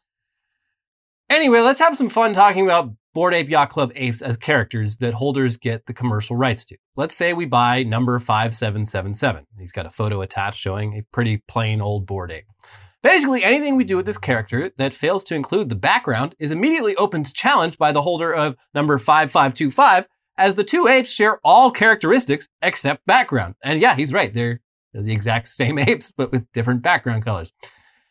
[1.30, 5.14] Anyway, let's have some fun talking about Bored Ape Yacht Club apes as characters that
[5.14, 6.78] holders get the commercial rights to.
[6.96, 9.46] Let's say we buy number 5777.
[9.58, 12.46] He's got a photo attached showing a pretty plain old Bored ape.
[13.02, 16.96] Basically, anything we do with this character that fails to include the background is immediately
[16.96, 20.06] open to challenge by the holder of number 5525,
[20.38, 23.56] as the two apes share all characteristics except background.
[23.62, 24.32] And yeah, he's right.
[24.32, 24.60] They're
[24.94, 27.52] the exact same apes, but with different background colors.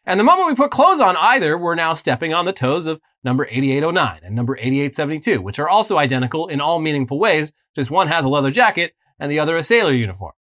[0.06, 3.00] And the moment we put clothes on either, we're now stepping on the toes of
[3.24, 8.08] number 8809 and number 8872, which are also identical in all meaningful ways, just one
[8.08, 10.34] has a leather jacket and the other a sailor uniform.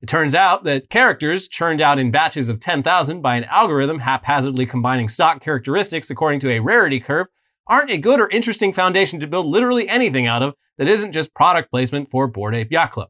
[0.00, 4.66] It turns out that characters churned out in batches of 10,000 by an algorithm haphazardly
[4.66, 7.26] combining stock characteristics according to a rarity curve
[7.66, 11.34] aren't a good or interesting foundation to build literally anything out of that isn't just
[11.34, 13.08] product placement for Bored Ape Yacht Club.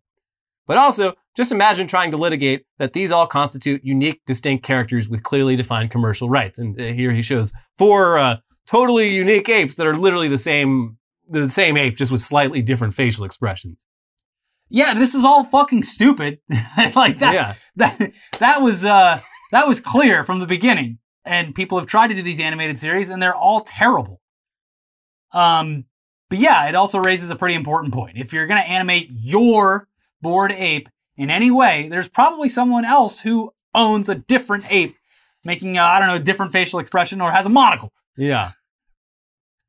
[0.66, 5.22] But also, just imagine trying to litigate that these all constitute unique, distinct characters with
[5.22, 6.58] clearly defined commercial rights.
[6.58, 10.96] And uh, here he shows four uh, totally unique apes that are literally the same,
[11.28, 13.84] the same ape, just with slightly different facial expressions.
[14.70, 16.38] Yeah, this is all fucking stupid.
[16.94, 17.54] like that, Yeah.
[17.76, 19.20] that that was uh
[19.52, 20.98] that was clear from the beginning.
[21.24, 24.20] And people have tried to do these animated series and they're all terrible.
[25.32, 25.84] Um
[26.30, 28.16] but yeah, it also raises a pretty important point.
[28.16, 29.86] If you're going to animate your
[30.22, 34.94] bored ape in any way, there's probably someone else who owns a different ape
[35.44, 37.92] making uh, I don't know, a different facial expression or has a monocle.
[38.16, 38.50] Yeah.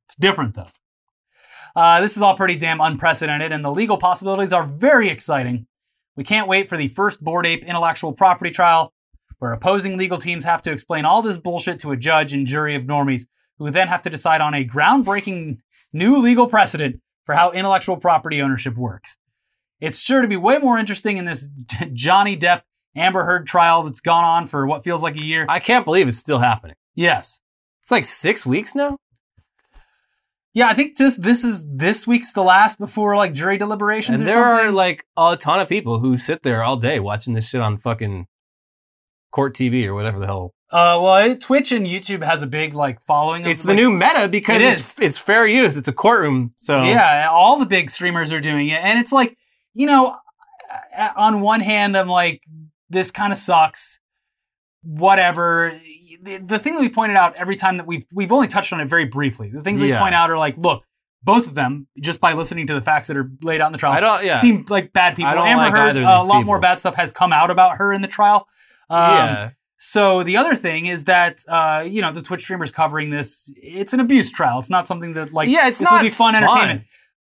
[0.08, 0.68] It's different though.
[1.76, 5.68] Uh, this is all pretty damn unprecedented, and the legal possibilities are very exciting.
[6.16, 8.94] We can't wait for the first Bored Ape intellectual property trial,
[9.40, 12.76] where opposing legal teams have to explain all this bullshit to a judge and jury
[12.76, 13.28] of normies,
[13.58, 15.58] who then have to decide on a groundbreaking
[15.92, 19.18] new legal precedent for how intellectual property ownership works.
[19.82, 21.48] It's sure to be way more interesting in this
[21.94, 22.62] Johnny Depp
[22.96, 25.46] Amber Heard trial that's gone on for what feels like a year.
[25.50, 26.76] I can't believe it's still happening.
[26.96, 27.42] Yes.
[27.84, 28.98] It's like six weeks now.
[30.54, 34.22] Yeah, I think just this is this week's the last before like jury deliberations.
[34.22, 34.68] And or there something.
[34.70, 37.78] are like a ton of people who sit there all day watching this shit on
[37.78, 38.28] fucking
[39.32, 40.54] court TV or whatever the hell.
[40.72, 43.44] Uh, well, it, Twitch and YouTube has a big like following.
[43.44, 45.76] Of, It's the like- new meta because It it's, it's fair use.
[45.76, 46.54] It's a courtroom.
[46.56, 49.38] So Yeah, all the big streamers are doing it, and it's like
[49.76, 50.18] you know,
[51.16, 52.42] on one hand, I'm like,
[52.90, 54.00] this kind of sucks.
[54.82, 55.80] Whatever.
[56.24, 58.80] The, the thing that we pointed out every time that we've we've only touched on
[58.80, 59.50] it very briefly.
[59.50, 60.84] The things we point out are like, look,
[61.24, 63.78] both of them, just by listening to the facts that are laid out in the
[63.78, 64.40] trial, I don't, yeah.
[64.40, 65.32] seem like bad people.
[65.32, 67.92] I don't Amber like Heard, a lot more bad stuff has come out about her
[67.92, 68.48] in the trial.
[68.90, 69.50] Um, yeah.
[69.78, 73.52] So the other thing is that uh, you know the Twitch streamers covering this.
[73.58, 74.60] It's an abuse trial.
[74.60, 76.44] It's not something that like yeah, it's this not be fun, fun.
[76.44, 76.84] entertainment.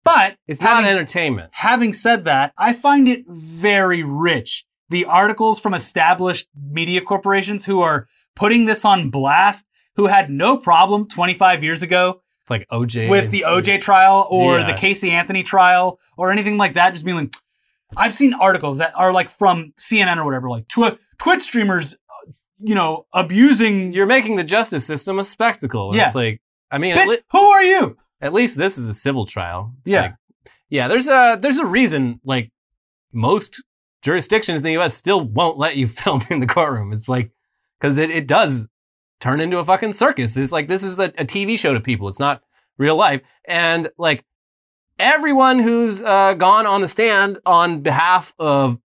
[0.07, 1.49] But It's having, not entertainment.
[1.53, 4.65] having said that, I find it very rich.
[4.89, 9.65] The articles from established media corporations who are putting this on blast,
[9.95, 13.09] who had no problem 25 years ago Like OJ.
[13.09, 14.65] with the OJ trial or Yeah.
[14.65, 17.33] the Casey Anthony trial or anything like that, just being like,
[17.97, 21.97] I've seen articles that are like from CNN or whatever, like Twi- Twitch streamers,
[22.59, 25.93] you know, abusing You're making the justice system a spectacle.
[25.95, 26.05] Yeah.
[26.07, 26.41] It's like,
[26.71, 27.97] I mean, Bitch, le- who are you?
[28.21, 29.73] At least this is a civil trial.
[29.81, 30.01] It's Yeah.
[30.01, 30.15] like-
[30.69, 32.51] yeah, there's a, there's a reason, like,
[33.13, 33.63] most
[34.01, 36.91] jurisdictions in the US still won't let you film in the courtroom.
[36.93, 37.31] It's like,
[37.79, 38.67] because it, it does
[39.19, 40.35] turn into a fucking circus.
[40.37, 42.07] It's like, this is a, a TV show to people.
[42.09, 42.41] It's not
[42.77, 43.21] real life.
[43.47, 44.25] And like,
[44.99, 48.77] everyone who's uh, gone on the stand on behalf of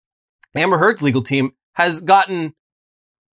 [0.57, 2.53] Amber Heard's legal team has gotten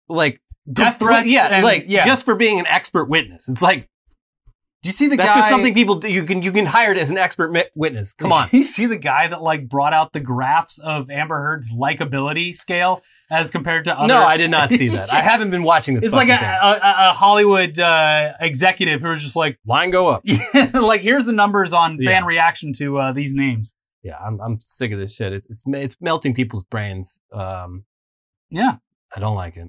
[0.08, 2.06] like Death threats yeah, and- like yeah.
[2.06, 3.49] just for being an expert witness.
[3.49, 3.89] It's like
[4.83, 5.35] Do you see the that's guy?
[5.35, 6.11] just something people do.
[6.11, 8.13] You can you can hire it as an expert mi- witness.
[8.17, 8.47] Come on.
[8.51, 13.01] you see the guy that like brought out the graphs of Amber Heard's likability scale
[13.29, 14.07] as compared to other.
[14.07, 15.13] no, I did not see that.
[15.13, 16.03] I haven't been watching this.
[16.03, 20.23] It's like a, a, a Hollywood uh, executive who was just like, line go up.
[20.73, 23.75] like here's the numbers on fan reaction to uh, these names.
[24.03, 25.31] Yeah, I'm I'm sick of this shit.
[25.31, 27.21] It's it's, it's melting people's brains.
[27.31, 27.85] Um,
[28.49, 28.77] Yeah.
[29.15, 29.67] I don't like it.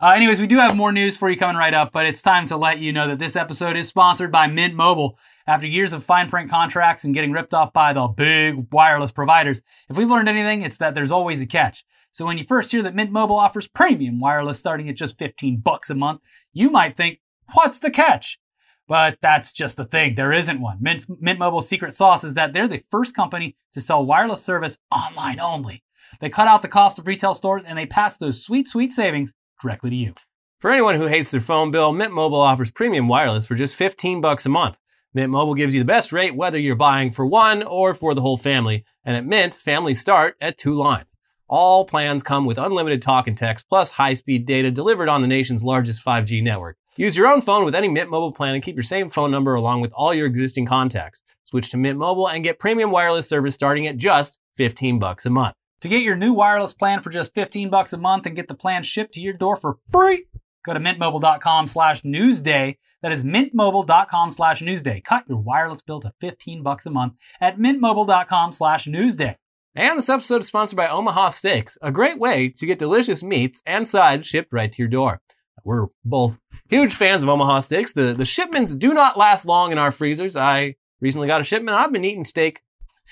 [0.00, 2.46] Uh, anyways, we do have more news for you coming right up, but it's time
[2.46, 5.18] to let you know that this episode is sponsored by Mint Mobile.
[5.46, 9.62] After years of fine print contracts and getting ripped off by the big wireless providers,
[9.88, 11.84] if we've learned anything, it's that there's always a catch.
[12.10, 15.60] So when you first hear that Mint Mobile offers premium wireless starting at just 15
[15.60, 17.20] bucks a month, you might think,
[17.52, 18.40] what's the catch?
[18.88, 20.14] But that's just the thing.
[20.14, 20.78] There isn't one.
[20.80, 24.76] Mint, Mint Mobile's secret sauce is that they're the first company to sell wireless service
[24.90, 25.84] online only.
[26.20, 29.34] They cut out the cost of retail stores and they pass those sweet, sweet savings
[29.60, 30.14] directly to you.
[30.60, 34.20] For anyone who hates their phone bill, Mint Mobile offers premium wireless for just 15
[34.20, 34.78] bucks a month.
[35.12, 38.20] Mint Mobile gives you the best rate whether you're buying for one or for the
[38.20, 38.84] whole family.
[39.04, 41.16] And at Mint, families start at two lines.
[41.48, 45.62] All plans come with unlimited talk and text plus high-speed data delivered on the nation's
[45.62, 46.76] largest 5G network.
[46.96, 49.54] Use your own phone with any Mint Mobile plan and keep your same phone number
[49.54, 51.22] along with all your existing contacts.
[51.44, 55.30] Switch to Mint Mobile and get premium wireless service starting at just 15 bucks a
[55.30, 55.54] month.
[55.80, 58.54] To get your new wireless plan for just 15 bucks a month and get the
[58.54, 60.26] plan shipped to your door for free,
[60.64, 62.78] go to mintmobile.com slash newsday.
[63.02, 65.04] That is mintmobile.com slash newsday.
[65.04, 69.36] Cut your wireless bill to 15 bucks a month at mintmobile.com slash newsday.
[69.76, 73.60] And this episode is sponsored by Omaha Steaks, a great way to get delicious meats
[73.66, 75.20] and sides shipped right to your door.
[75.64, 77.92] We're both huge fans of Omaha Steaks.
[77.92, 80.36] The, the shipments do not last long in our freezers.
[80.36, 81.76] I recently got a shipment.
[81.76, 82.62] I've been eating steak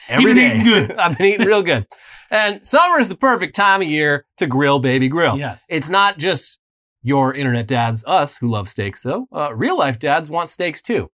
[0.09, 0.52] every day.
[0.52, 0.92] eating good.
[0.98, 1.87] I've been eating real good.
[2.31, 5.38] And summer is the perfect time of year to grill baby grill.
[5.38, 5.64] Yes.
[5.68, 6.61] It's not just
[7.02, 9.26] your internet dads, us, who love steaks, though.
[9.33, 11.11] Uh, real life dads want steaks too.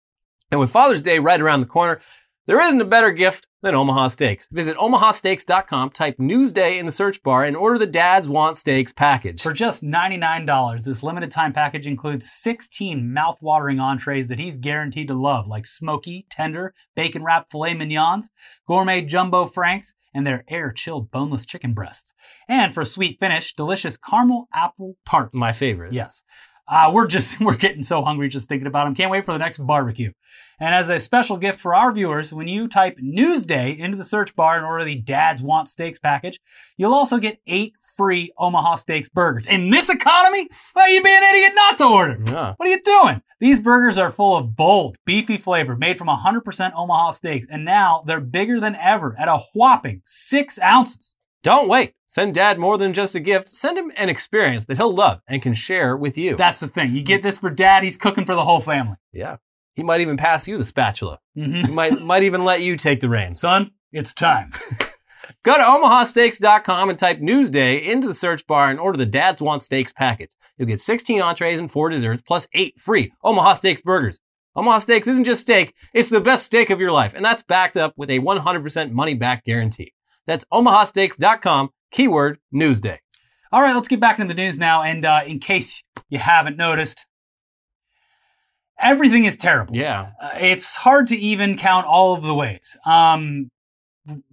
[0.50, 2.00] And with Father's Day right around the corner,
[2.46, 4.46] there isn't a better gift than Omaha Steaks.
[4.52, 9.42] Visit omahasteaks.com, type Newsday in the search bar, and order the Dads Want Steaks package.
[9.42, 15.14] For just $99, this limited time package includes 16 mouth-watering entrees that he's guaranteed to
[15.14, 18.30] love, like smoky, tender, bacon wrapped filet mignons,
[18.68, 22.14] gourmet jumbo franks, and their air chilled boneless chicken breasts.
[22.48, 25.34] And for a sweet finish, delicious caramel apple tart.
[25.34, 25.92] My favorite.
[25.92, 26.22] Yes.
[26.68, 28.94] Uh, we're just we're getting so hungry just thinking about them.
[28.94, 30.12] Can't wait for the next barbecue.
[30.58, 34.34] And as a special gift for our viewers, when you type Newsday into the search
[34.34, 36.40] bar and order the Dad's Want Steaks package,
[36.78, 39.46] you'll also get eight free Omaha Steaks burgers.
[39.46, 42.18] In this economy, well, you'd be an idiot not to order.
[42.26, 42.54] Yeah.
[42.56, 43.22] What are you doing?
[43.38, 48.02] These burgers are full of bold, beefy flavor made from 100% Omaha steaks, and now
[48.06, 51.15] they're bigger than ever at a whopping six ounces.
[51.46, 51.92] Don't wait.
[52.06, 53.48] Send dad more than just a gift.
[53.48, 56.34] Send him an experience that he'll love and can share with you.
[56.34, 56.90] That's the thing.
[56.92, 58.96] You get this for dad, he's cooking for the whole family.
[59.12, 59.36] yeah.
[59.76, 61.20] He might even pass you the spatula.
[61.38, 61.66] Mhm.
[61.68, 63.42] He might, might even let you take the reins.
[63.42, 64.50] Son, it's time.
[65.44, 69.62] Go to omahasteaks.com and type Newsday into the search bar and order the Dads Want
[69.62, 70.32] Steaks package.
[70.58, 74.20] You'll get 16 entrees and 4 desserts plus 8 free Omaha Steaks burgers.
[74.56, 77.76] Omaha Steaks isn't just steak, it's the best steak of your life, and that's backed
[77.76, 79.92] up with a 100% money back guarantee.
[80.26, 82.98] That's omahasteaks.com, keyword Newsday.
[83.52, 84.82] All right, let's get back into the news now.
[84.82, 87.06] And uh, in case you haven't noticed,
[88.78, 89.76] everything is terrible.
[89.76, 90.10] Yeah.
[90.20, 92.76] Uh, it's hard to even count all of the ways.
[92.84, 93.50] Um,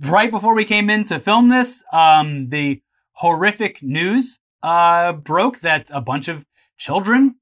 [0.01, 2.81] right before we came in to film this, um, the
[3.13, 6.45] horrific news uh, broke that a bunch of
[6.77, 7.35] children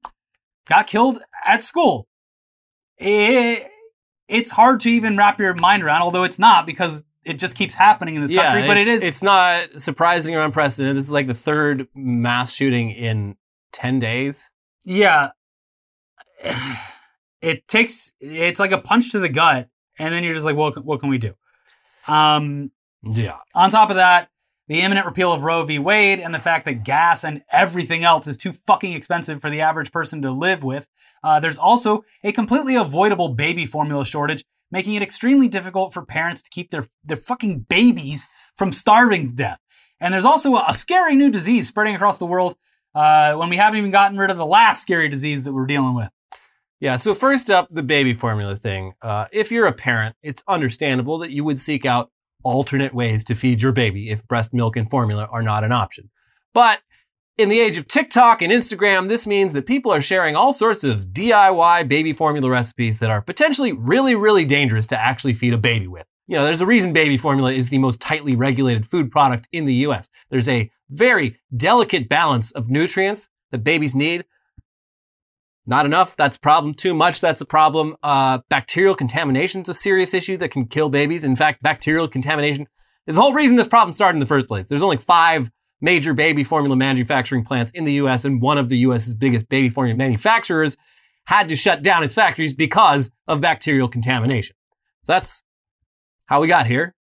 [0.66, 2.06] got killed at school.
[2.98, 3.68] It,
[4.28, 7.74] it's hard to even wrap your mind around, although it's not because it just keeps
[7.74, 8.66] happening in this country.
[8.66, 9.04] But it is.
[9.04, 10.96] It's not surprising or unprecedented.
[10.96, 13.36] This is like the third mass shooting in
[13.72, 14.50] 10 days.
[14.84, 15.30] yeah.
[17.40, 18.12] It takes.
[18.20, 19.68] It's like a punch to the gut,
[19.98, 20.84] and then you're just like, "What?
[20.84, 21.34] What can we do?"
[22.06, 22.70] Um,
[23.02, 23.38] Yeah.
[23.54, 24.28] On top of that,
[24.68, 25.80] the imminent repeal of Roe v.
[25.80, 29.60] Wade and the fact that gas and everything else is too fucking expensive for the
[29.60, 30.86] average person to live with.
[31.24, 36.42] Uh, there's also a completely avoidable baby formula shortage, making it extremely difficult for parents
[36.42, 39.60] to keep their, their fucking babies from starving to death.
[40.00, 42.56] And there's also a, a scary new disease spreading across the world
[42.94, 45.94] uh, when we haven't even gotten rid of the last scary disease that we're dealing
[45.94, 46.08] with.
[46.80, 48.94] Yeah, so first up, the baby formula thing.
[49.00, 52.10] Uh, if you're a parent, it's understandable that you would seek out
[52.42, 56.10] alternate ways to feed your baby if breast milk and formula are not an option.
[56.54, 56.80] But
[57.42, 60.84] in the age of TikTok and Instagram, this means that people are sharing all sorts
[60.84, 65.58] of DIY baby formula recipes that are potentially really, really dangerous to actually feed a
[65.58, 66.06] baby with.
[66.28, 69.66] You know, there's a reason baby formula is the most tightly regulated food product in
[69.66, 70.08] the US.
[70.30, 74.24] There's a very delicate balance of nutrients that babies need,
[75.66, 76.74] not enough, that's a problem.
[76.74, 77.96] Too much, that's a problem.
[78.04, 81.24] Uh, bacterial contamination is a serious issue that can kill babies.
[81.24, 82.68] In fact, bacterial contamination
[83.08, 84.68] is the whole reason this problem started in the first place.
[84.68, 85.50] There's only five
[85.82, 89.68] major baby formula manufacturing plants in the US, and one of the US's biggest baby
[89.68, 90.76] formula manufacturers
[91.26, 94.56] had to shut down its factories because of bacterial contamination.
[95.02, 95.44] So that's
[96.26, 96.94] how we got here.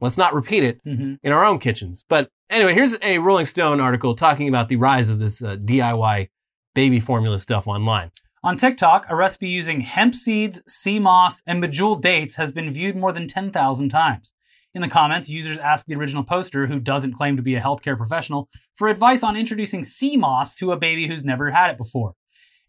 [0.00, 1.14] Let's not repeat it Mm-hmm.
[1.22, 2.04] in our own kitchens.
[2.08, 6.28] But anyway, here's a Rolling Stone article talking about the rise of this uh, DIY
[6.74, 8.10] baby formula stuff online.
[8.44, 12.96] On TikTok, a recipe using hemp seeds, sea moss, and Medjool dates has been viewed
[12.96, 14.34] more than 10,000 times.
[14.74, 17.96] In the comments, users ask the original poster, who doesn't claim to be a healthcare
[17.96, 22.14] professional, for advice on introducing sea moss to a baby who's never had it before.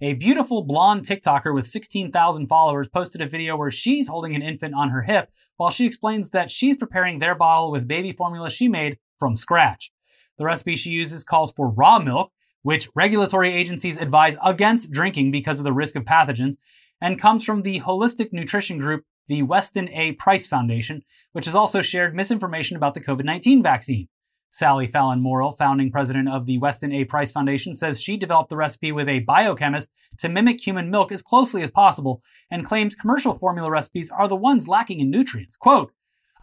[0.02, 4.74] A beautiful blonde TikToker with 16,000 followers posted a video where she's holding an infant
[4.76, 8.68] on her hip while she explains that she's preparing their bottle with baby formula she
[8.68, 9.94] made from scratch.
[10.38, 12.34] The recipe she uses calls for raw milk,
[12.64, 16.56] which regulatory agencies advise against drinking because of the risk of pathogens,
[17.00, 20.14] and comes from the holistic nutrition group, the Weston A.
[20.14, 24.08] Price Foundation, which has also shared misinformation about the COVID 19 vaccine.
[24.54, 27.06] Sally Fallon Morell, founding president of the Weston A.
[27.06, 31.24] Price Foundation, says she developed the recipe with a biochemist to mimic human milk as
[31.24, 32.22] closely as possible
[32.52, 35.58] and claims commercial formula recipes are the ones lacking in nutrients.
[35.58, 35.92] Quote,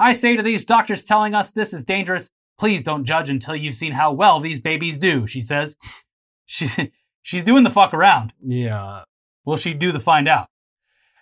[0.01, 3.77] I say to these doctors telling us this is dangerous, please don't judge until you've
[3.77, 5.77] seen how well these babies do, she says.
[6.53, 6.77] She's,
[7.23, 8.33] she's doing the fuck around.
[8.45, 9.05] Yeah.
[9.45, 10.49] Will she do the find out?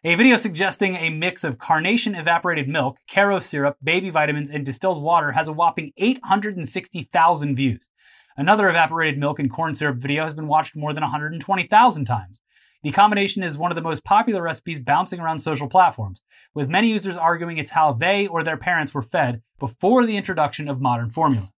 [0.05, 5.03] A video suggesting a mix of carnation evaporated milk, Karo syrup, baby vitamins, and distilled
[5.03, 7.90] water has a whopping 860,000 views.
[8.36, 12.40] Another evaporated milk and corn syrup video has been watched more than 120,000 times.
[12.84, 16.22] The combination is one of the most popular recipes bouncing around social platforms,
[16.55, 20.68] with many users arguing it's how they or their parents were fed before the introduction
[20.68, 21.51] of modern formula.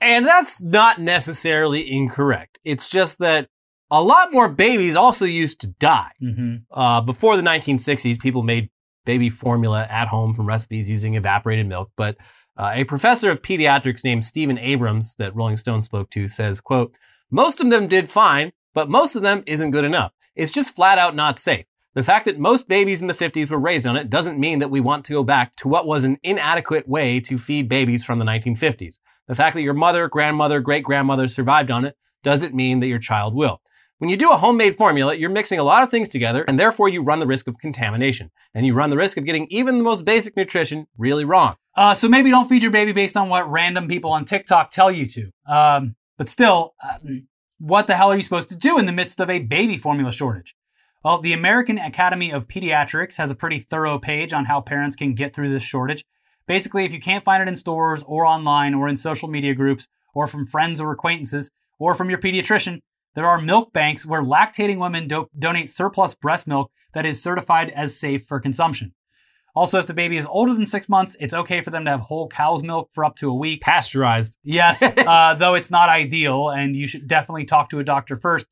[0.00, 2.60] And that's not necessarily incorrect.
[2.64, 3.50] It's just that
[3.90, 6.10] a lot more babies also used to die.
[6.22, 6.56] Mm-hmm.
[6.70, 8.70] Uh, before the 1960s, people made
[9.04, 11.90] baby formula at home from recipes using evaporated milk.
[11.96, 12.16] But
[12.56, 16.98] uh, a professor of pediatrics named Stephen Abrams that Rolling Stone spoke to says, quote,
[17.30, 20.12] most of them did fine, but most of them isn't good enough.
[20.34, 21.64] It's just flat out not safe.
[21.94, 24.70] The fact that most babies in the 50s were raised on it doesn't mean that
[24.70, 28.18] we want to go back to what was an inadequate way to feed babies from
[28.18, 28.98] the 1950s.
[29.28, 32.98] The fact that your mother, grandmother, great grandmother survived on it doesn't mean that your
[32.98, 33.62] child will.
[33.98, 36.90] When you do a homemade formula, you're mixing a lot of things together, and therefore
[36.90, 38.30] you run the risk of contamination.
[38.54, 41.56] And you run the risk of getting even the most basic nutrition really wrong.
[41.74, 44.90] Uh, so maybe don't feed your baby based on what random people on TikTok tell
[44.90, 45.30] you to.
[45.48, 47.26] Um, but still, um,
[47.58, 50.12] what the hell are you supposed to do in the midst of a baby formula
[50.12, 50.54] shortage?
[51.02, 55.14] Well, the American Academy of Pediatrics has a pretty thorough page on how parents can
[55.14, 56.04] get through this shortage.
[56.46, 59.88] Basically, if you can't find it in stores or online or in social media groups
[60.14, 62.82] or from friends or acquaintances or from your pediatrician,
[63.16, 67.70] there are milk banks where lactating women do- donate surplus breast milk that is certified
[67.70, 68.92] as safe for consumption.
[69.54, 72.00] Also, if the baby is older than six months, it's okay for them to have
[72.00, 73.62] whole cow's milk for up to a week.
[73.62, 74.36] Pasteurized.
[74.44, 78.46] Yes, uh, though it's not ideal, and you should definitely talk to a doctor first.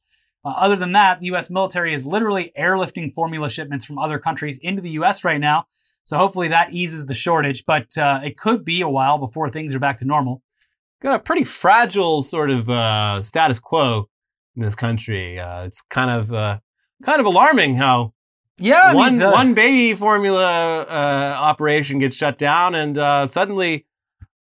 [0.47, 1.51] Uh, other than that, the U.S.
[1.51, 5.25] military is literally airlifting formula shipments from other countries into the U.S.
[5.25, 5.67] right now.
[6.05, 9.75] So hopefully that eases the shortage, but uh, it could be a while before things
[9.75, 10.43] are back to normal.
[11.03, 14.09] Got a pretty fragile sort of uh, status quo
[14.57, 15.39] in this country.
[15.39, 16.59] Uh, it's kind of uh,
[17.03, 18.13] kind of alarming how
[18.59, 23.27] Yeah, I mean, one the- one baby formula uh, operation gets shut down, and uh,
[23.27, 23.87] suddenly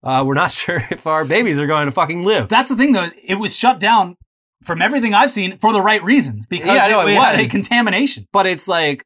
[0.03, 2.49] uh, we're not sure if our babies are going to fucking live.
[2.49, 3.09] That's the thing, though.
[3.24, 4.18] It was shut down
[4.64, 7.39] from everything I've seen for the right reasons because Yeah, no, it, it it had
[7.39, 7.51] a was.
[7.51, 8.28] contamination.
[8.32, 9.05] but it's like,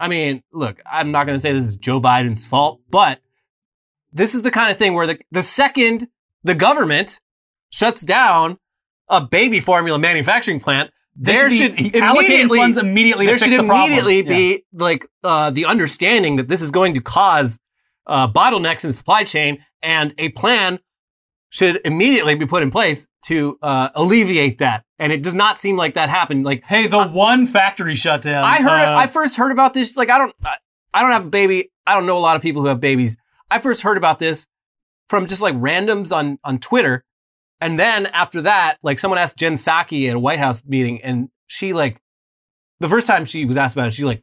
[0.00, 3.20] I mean, look, I'm not going to say this is Joe Biden's fault, but
[4.12, 6.08] this is the kind of thing where the the second
[6.44, 7.20] the government
[7.70, 8.58] shuts down
[9.10, 13.26] a baby formula manufacturing plant, They there should immediately funds immediately.
[13.26, 13.78] there should the problem.
[13.86, 14.28] immediately Yeah.
[14.28, 17.58] be like uh, the understanding that this is going to cause
[18.06, 20.78] uh, bottlenecks in the supply chain, and a plan
[21.50, 24.84] should immediately be put in place to uh, alleviate that.
[24.98, 26.44] And it does not seem like that happened.
[26.44, 28.44] Like Hey, the one factory shut down.
[28.44, 28.88] I heard it.
[28.88, 29.96] uh, I first heard about this.
[29.96, 30.34] Like I don't.
[30.44, 30.56] I,
[30.92, 31.70] I don't have a baby.
[31.86, 33.16] I don't know a lot of people who have babies.
[33.50, 34.46] I first heard about this
[35.08, 37.04] from just like randoms on on Twitter,
[37.60, 41.28] and then after that, like someone asked Jen Psaki at a White House meeting, and
[41.46, 42.00] she like
[42.80, 44.22] the first time she was asked about it, she like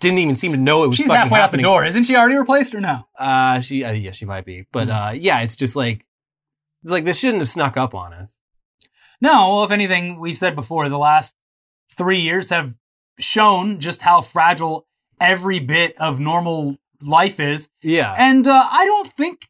[0.00, 0.96] didn't even seem to know it was.
[0.96, 1.84] She's halfway out the door.
[1.84, 3.06] Isn't she already replaced or no?
[3.18, 5.08] Uh, she uh, yeah, she might be, but Mhm.
[5.08, 6.06] uh, yeah, it's just like
[6.82, 8.40] it's like this shouldn't have snuck up on us.
[9.20, 9.48] No.
[9.50, 11.34] Well, if anything, we've said before, the last
[11.92, 12.74] three years have
[13.18, 14.86] shown just how fragile
[15.20, 17.68] every bit of normal life is.
[17.82, 19.48] Yeah, And uh, I don't think,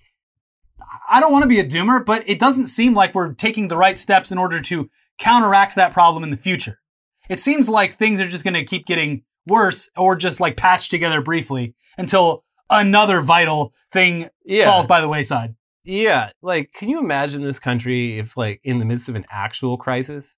[1.08, 3.76] I don't want to be a doomer, but it doesn't seem like we're taking the
[3.76, 6.80] right steps in order to counteract that problem in the future.
[7.28, 10.90] It seems like things are just going to keep getting worse or just like patched
[10.90, 14.66] together briefly until another vital thing yeah.
[14.66, 15.54] falls by the wayside.
[15.84, 19.78] Yeah, like can you imagine this country if like in the midst of an actual
[19.78, 20.36] crisis,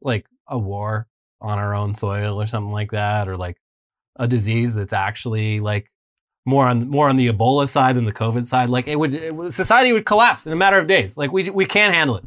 [0.00, 1.06] like a war
[1.40, 3.58] on our own soil or something like that, or like
[4.16, 5.90] a disease that's actually like
[6.46, 9.34] more on more on the Ebola side than the COVID side, like it would, it
[9.34, 11.16] would society would collapse in a matter of days.
[11.16, 12.24] Like we we can't handle it.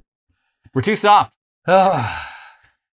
[0.73, 1.35] We're too soft.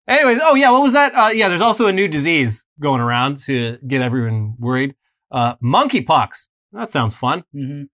[0.09, 1.13] Anyways, oh yeah, what was that?
[1.15, 4.95] Uh, yeah, there's also a new disease going around to get everyone worried.
[5.31, 6.49] Uh, monkeypox.
[6.73, 7.89] That sounds fun Mhm.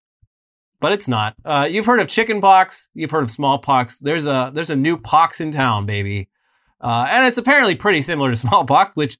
[0.81, 1.35] but it's not.
[1.45, 2.91] Uh, you've heard of chickenpox.
[2.95, 3.99] You've heard of smallpox.
[4.01, 6.29] There's a there's a new pox in town, baby,
[6.81, 9.19] uh, and it's apparently pretty similar to smallpox, which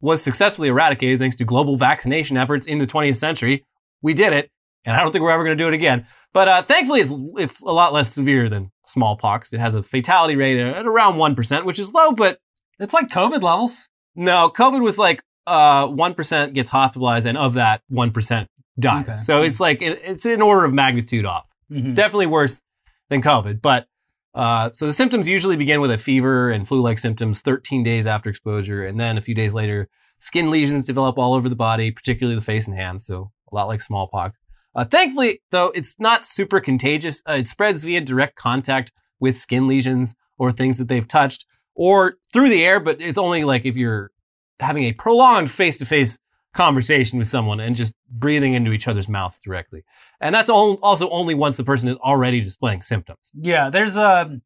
[0.00, 3.64] was successfully eradicated thanks to global vaccination efforts in the 20th century.
[4.02, 4.50] We did it,
[4.84, 6.06] and I don't think we're ever going to do it again.
[6.32, 9.52] But uh, thankfully, it's it's a lot less severe than smallpox.
[9.52, 12.38] It has a fatality rate at around one percent, which is low, but
[12.78, 13.88] It's like COVID levels.
[14.16, 18.48] no, COVID was like uh one percent gets hospitalized, and of that one percent
[18.78, 19.02] dies.
[19.04, 19.12] Okay.
[19.12, 21.44] So it's like it, it's an order of magnitude off.
[21.70, 21.94] It's Mhm.
[21.94, 22.62] definitely worse
[23.10, 23.60] than COVID.
[23.60, 23.86] But
[24.34, 28.30] uh, so the symptoms usually begin with a fever and flu-like symptoms 13 days after
[28.30, 32.36] exposure, and then a few days later, skin lesions develop all over the body, particularly
[32.36, 33.04] the face and hands.
[33.04, 34.38] So a lot like smallpox.
[34.74, 37.22] Uh, thankfully, though, it's not super contagious.
[37.28, 42.14] Uh, it spreads via direct contact with skin lesions or things that they've touched, or
[42.32, 42.78] through the air.
[42.80, 44.12] But it's only like if you're
[44.60, 46.18] having a prolonged face-to-face
[46.54, 49.84] conversation with someone and just breathing into each other's mouth directly.
[50.20, 53.30] And that's al- also only once the person is already displaying symptoms.
[53.34, 54.40] Yeah, there's a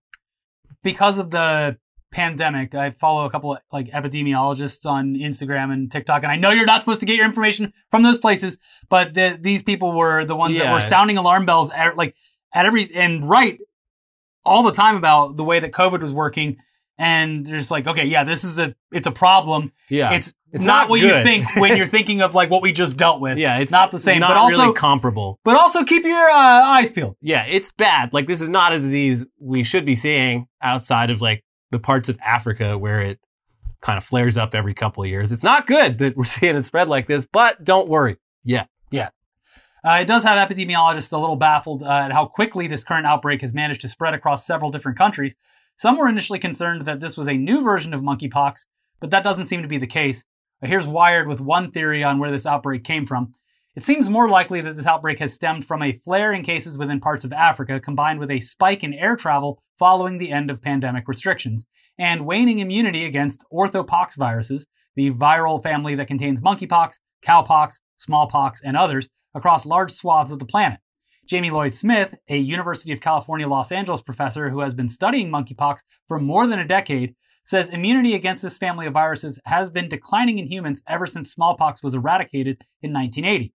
[0.83, 1.79] because of the
[2.13, 2.75] pandemic.
[2.75, 6.67] I follow a couple of like epidemiologists on Instagram and TikTok, and I know you're
[6.67, 10.37] not supposed to get your information from those places, but the, these people were the
[10.37, 12.15] ones that were sounding alarm bells at, like
[12.55, 13.59] at every and right
[14.45, 16.57] all the time about the way that COVID was working.
[16.97, 19.73] And they're just like, okay, yeah, this is a it's a problem.
[19.91, 20.13] Yeah.
[20.13, 22.97] It's, It's not, not what you think when you're thinking of like what we just
[22.97, 23.39] dealt with.
[23.39, 25.39] yeah, it's not the same, not but also- really comparable.
[25.45, 27.17] But also keep your uh, eyes peeled.
[27.21, 28.15] Yeah, it's bad.
[28.15, 32.09] Like this is not a disease we should be seeing outside of like the parts
[32.09, 33.19] of Africa where it
[33.83, 35.33] kind of flares up every couple of years.
[35.33, 38.17] It's not good that we're seeing it spread like this, but don't worry.
[38.45, 38.65] Yeah.
[39.87, 43.43] Uh, it does have epidemiologists a little baffled uh, at how quickly this current outbreak
[43.43, 45.37] has managed to spread across several different countries.
[45.77, 48.65] Some were initially concerned that this was a new version of monkeypox,
[49.01, 50.25] but that doesn't seem to be the case.
[50.67, 53.33] Here's Wired with one theory on where this outbreak came from.
[53.77, 57.01] It seems more likely that this outbreak has stemmed from a flare in cases within
[57.01, 61.07] parts of Africa, combined with a spike in air travel following the end of pandemic
[61.07, 61.67] restrictions,
[61.99, 68.77] and waning immunity against orthopox viruses, the viral family that contains monkeypox, cowpox, smallpox, and
[68.77, 70.79] others, across large swaths of the planet.
[71.27, 75.81] Jamie Lloyd Smith, a University of California Los Angeles professor who has been studying monkeypox
[76.09, 77.15] for more than a decade,
[77.45, 81.83] says immunity against this family of viruses has been declining in humans ever since smallpox
[81.83, 83.53] was eradicated in 1980.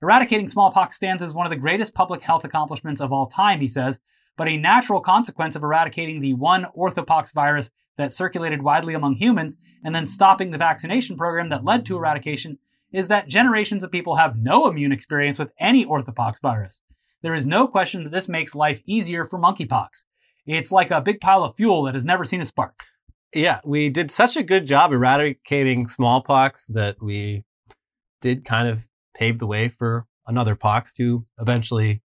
[0.00, 3.68] Eradicating smallpox stands as one of the greatest public health accomplishments of all time, he
[3.68, 4.00] says,
[4.36, 9.56] but a natural consequence of eradicating the one orthopox virus that circulated widely among humans
[9.84, 12.58] and then stopping the vaccination program that led to eradication
[12.92, 16.82] is that generations of people have no immune experience with any orthopox virus.
[17.22, 20.04] There is no question that this makes life easier for monkeypox.
[20.46, 22.84] It's like a big pile of fuel that has never seen a spark.
[23.34, 27.44] Yeah, we did such a good job eradicating smallpox that we
[28.20, 32.02] did kind of pave the way for another pox to eventually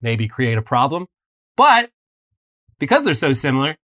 [0.00, 1.06] maybe create a problem.
[1.56, 1.90] But
[2.78, 3.76] because they're so similar,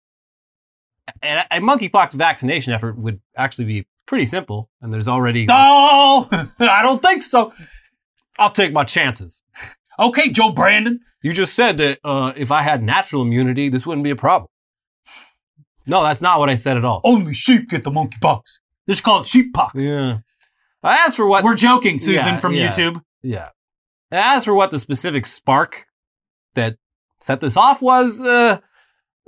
[1.23, 4.70] a, a monkeypox vaccination effort would actually be pretty simple.
[4.81, 5.47] And there's already.
[5.49, 7.53] Oh, I don't think so.
[8.39, 9.43] I'll take my chances.
[9.99, 11.01] Okay, Joe Brandon.
[11.23, 14.49] You just said that uh, if I had natural immunity, this wouldn't be a problem.
[15.87, 17.01] No, that's not what I said at all.
[17.05, 18.43] Only sheep get the monkeypox.
[18.87, 19.70] This is called sheeppox.
[19.76, 20.18] Yeah.
[20.85, 22.70] As for what We're joking, Susan Yeah, from yeah.
[22.70, 23.03] YouTube.
[23.22, 23.51] Yeah.
[24.11, 25.87] As for what the specific spark
[26.55, 26.76] that
[27.20, 28.59] set this off was, uh,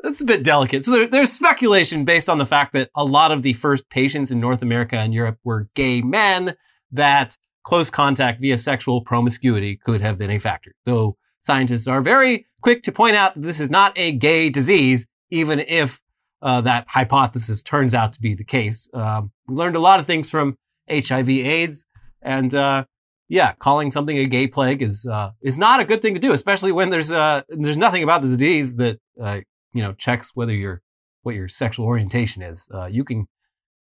[0.02, 0.84] it's a bit delicate.
[0.84, 4.30] So there, there's speculation based on the fact that a lot of the first patients
[4.30, 6.56] in North America and Europe were gay men,
[6.92, 10.74] that close contact via sexual promiscuity could have been a factor.
[10.84, 15.06] Though scientists are very quick to point out that this is not a gay disease,
[15.30, 16.00] even if
[16.44, 18.88] uh, that hypothesis turns out to be the case.
[18.94, 20.56] Um, we learned a lot of things from
[20.90, 21.86] HIV/AIDS,
[22.22, 22.84] and uh,
[23.28, 26.32] yeah, calling something a gay plague is uh, is not a good thing to do,
[26.32, 29.40] especially when there's uh, there's nothing about the disease that uh,
[29.72, 30.82] you know checks whether your
[31.22, 32.68] what your sexual orientation is.
[32.72, 33.26] Uh, you can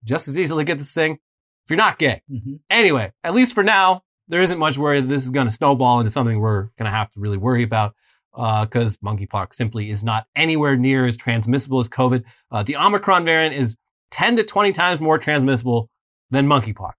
[0.05, 2.21] just as easily get this thing if you're not gay.
[2.31, 2.61] Mhm.
[2.69, 6.01] Anyway, at least for now, there isn't much worry that this is going to snowball
[6.01, 7.95] into something we're going to have to really worry about
[8.35, 12.25] because monkeypox simply is not anywhere near as transmissible as COVID.
[12.51, 13.77] Uh, the Omicron variant is
[14.11, 15.91] 10 to 20 times more transmissible
[16.31, 16.93] than monkeypox.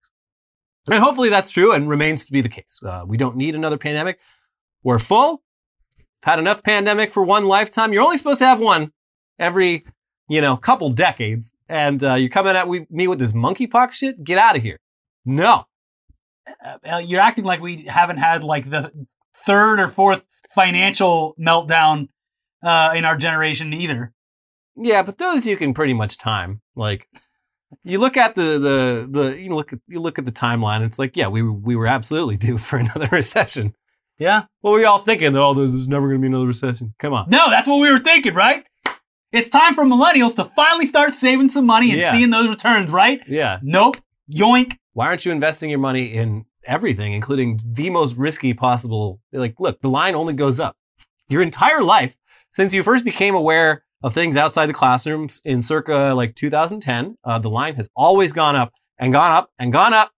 [0.92, 2.80] And hopefully that's true and remains to be the case.
[2.86, 4.20] Uh, we don't need another pandemic.
[4.84, 5.44] We're full.
[6.24, 7.94] Had enough pandemic for one lifetime.
[7.94, 8.92] You're only supposed to have one
[9.40, 9.86] every,
[10.28, 11.54] you know, couple decades.
[11.70, 14.24] And uh, you're coming at me with this monkeypox shit?
[14.24, 14.80] Get out of here.
[15.26, 15.66] No.
[16.86, 18.92] Uh, you're acting like we haven't had like the
[19.46, 20.24] third or fourth
[20.56, 22.08] financial meltdown
[22.64, 24.14] uh, in our generation either.
[24.76, 26.62] Yeah, but those you can pretty much time.
[26.76, 27.08] Like
[27.84, 30.82] you look at the the the you look at you look at the timeline.
[30.84, 33.74] It's like yeah, we were- we were absolutely due for another recession.
[34.20, 34.44] Yeah.
[34.62, 35.36] What were y'all thinking?
[35.36, 36.94] Oh, there's never going to be another recession.
[37.00, 37.30] Come on.
[37.30, 38.64] No, that's what we were thinking, right?
[39.32, 42.12] It's time for millennials to finally start saving some money and Yeah.
[42.12, 43.22] seeing those returns, right?
[43.28, 43.58] Yeah.
[43.64, 43.98] Nope.
[44.32, 44.78] Yoink.
[44.94, 49.20] Why aren't you investing your money in everything, including the most risky possible?
[49.32, 50.76] Like, look, the line only goes up.
[51.30, 52.16] Your entire life,
[52.52, 57.40] since you first became aware of things outside the classrooms in circa like 2010, uh,
[57.40, 60.12] the line has always gone up and gone up and gone up.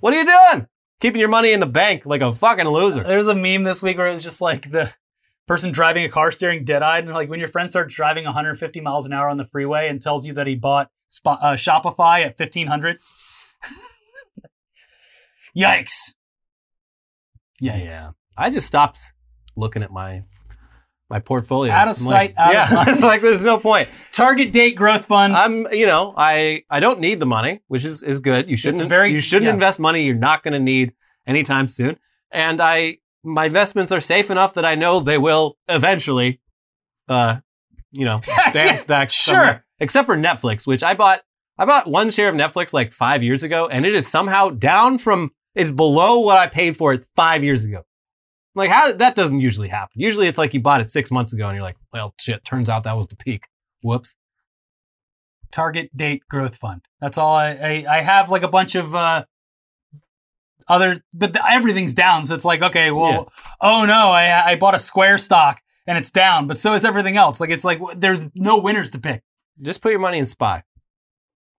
[0.00, 0.66] What are you doing?
[1.00, 3.02] Keeping your money in the bank like a fucking loser.
[3.02, 4.92] There's a meme this week where it's just like the
[5.46, 7.04] person driving a car staring dead eyed.
[7.04, 10.00] And like when your friend starts driving 150 miles an hour on the freeway and
[10.00, 12.98] tells you that he bought Spo- uh, Shopify at 1500.
[15.56, 16.14] Yikes.
[17.62, 17.84] Yikes.
[17.84, 18.06] Yeah.
[18.36, 19.00] I just stopped
[19.56, 20.24] looking at my
[21.10, 21.72] my portfolio.
[21.72, 22.88] Out of sight, out of yeah, mind.
[22.88, 23.88] it's like there's no point.
[24.12, 25.34] Target date growth fund.
[25.34, 28.48] I'm, you know, I I don't need the money, which is is good.
[28.48, 29.54] You shouldn't very- you shouldn't yeah.
[29.54, 30.92] invest money you're not going to need
[31.26, 31.98] anytime soon.
[32.30, 36.40] And I my investments are safe enough that I know they will eventually,
[37.08, 37.36] uh,
[37.92, 38.20] you know,
[38.54, 39.10] bounce back.
[39.10, 39.34] sure.
[39.34, 39.64] somewhere.
[39.80, 41.22] Except for Netflix, which I bought.
[41.56, 44.98] I bought one share of Netflix like five years ago, and it is somehow down
[44.98, 45.30] from.
[45.54, 47.84] It's below what I paid for it five years ago.
[48.54, 50.00] Like how that doesn't usually happen.
[50.00, 52.44] Usually it's like you bought it six months ago, and you're like, well, shit.
[52.44, 53.48] Turns out that was the peak.
[53.82, 54.16] Whoops.
[55.54, 56.82] target date growth fund.
[57.00, 59.24] That's all I, I, I have like a bunch of uh,
[60.68, 62.24] other, but the, everything's down.
[62.24, 66.10] So it's like, okay, well, oh no, I, I bought a square stock and it's
[66.10, 67.40] down, but so is everything else.
[67.40, 69.22] Like it's like there's no winners to pick.
[69.62, 70.64] Just put your money in Spy.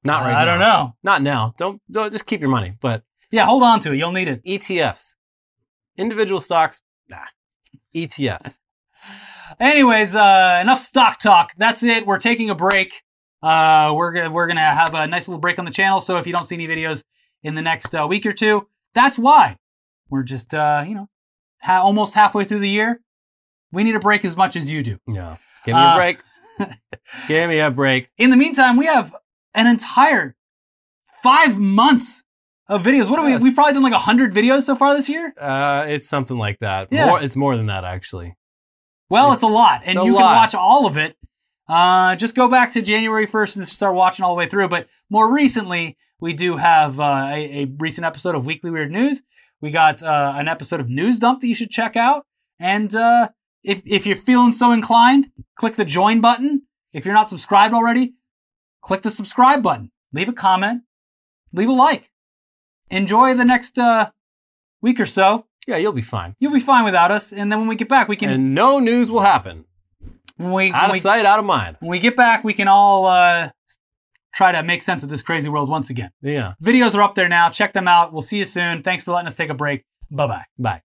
[0.04, 0.52] Not right I now.
[0.52, 0.96] don't know.
[1.02, 1.54] Not now.
[1.58, 2.76] Don't, don't just keep your money.
[2.82, 3.98] But Yeah, hold on to it.
[3.98, 4.44] You'll need it.
[4.46, 5.16] ETFs,
[5.98, 7.18] individual stocks, nah.
[7.96, 8.60] ETFs.
[9.60, 11.52] Anyways, uh, enough stock talk.
[11.58, 12.06] That's it.
[12.06, 13.02] We're taking a break.
[13.44, 16.02] Uh, we're gonna we're gonna have a nice little break on the channel.
[16.02, 17.04] So if you don't see any videos
[17.44, 19.58] in the next uh, week or two, that's why.
[20.10, 21.10] We're just uh, you know
[21.62, 23.02] ha- almost halfway through the year.
[23.72, 24.98] We need a break as much as you do.
[25.08, 25.38] Yeah.
[25.66, 26.18] Give me Uh, a break.
[27.28, 28.10] Give me a break.
[28.18, 29.14] In the meantime, we have
[29.54, 30.36] an entire
[31.22, 32.24] five months
[32.68, 33.10] of videos.
[33.10, 33.38] What do we?
[33.38, 35.34] We've probably done like hundred videos so far this year.
[35.38, 36.88] Uh, it's something like that.
[36.92, 37.08] Yeah.
[37.08, 38.36] More, it's more than that, actually.
[39.10, 40.22] Well, it's, a lot, and a you lot.
[40.22, 41.16] can watch all of it.
[41.68, 44.68] Uh, just go back to January 1st and start watching all the way through.
[44.68, 49.24] But more recently, we do have uh, a, a recent episode of Weekly Weird News.
[49.62, 52.26] We got uh, an episode of News Dump that you should check out.
[52.60, 53.30] And uh,
[53.64, 56.64] if, if you're feeling so inclined, click the join button.
[56.94, 58.14] If you're not subscribed already,
[58.82, 60.84] click the subscribe button, leave a comment,
[61.52, 62.12] leave a like.
[62.90, 64.10] Enjoy the next uh,
[64.82, 65.46] week or so.
[65.68, 66.36] Yeah, you'll be fine.
[66.40, 68.78] You'll be fine without us, and then when we get back, we can And no
[68.80, 69.66] news will happen.
[70.38, 71.78] when we Out when of we, sight, out of mind.
[71.80, 73.50] when we get back, we can all uh,
[74.36, 76.12] try to make sense of this crazy world once again.
[76.22, 76.54] Yeah.
[76.64, 77.50] Videos are up there now.
[77.50, 78.14] Check them out.
[78.14, 78.84] We'll see you soon.
[78.84, 79.84] Thanks for letting us take a break.
[80.12, 80.46] Bye bye.
[80.60, 80.82] Bye.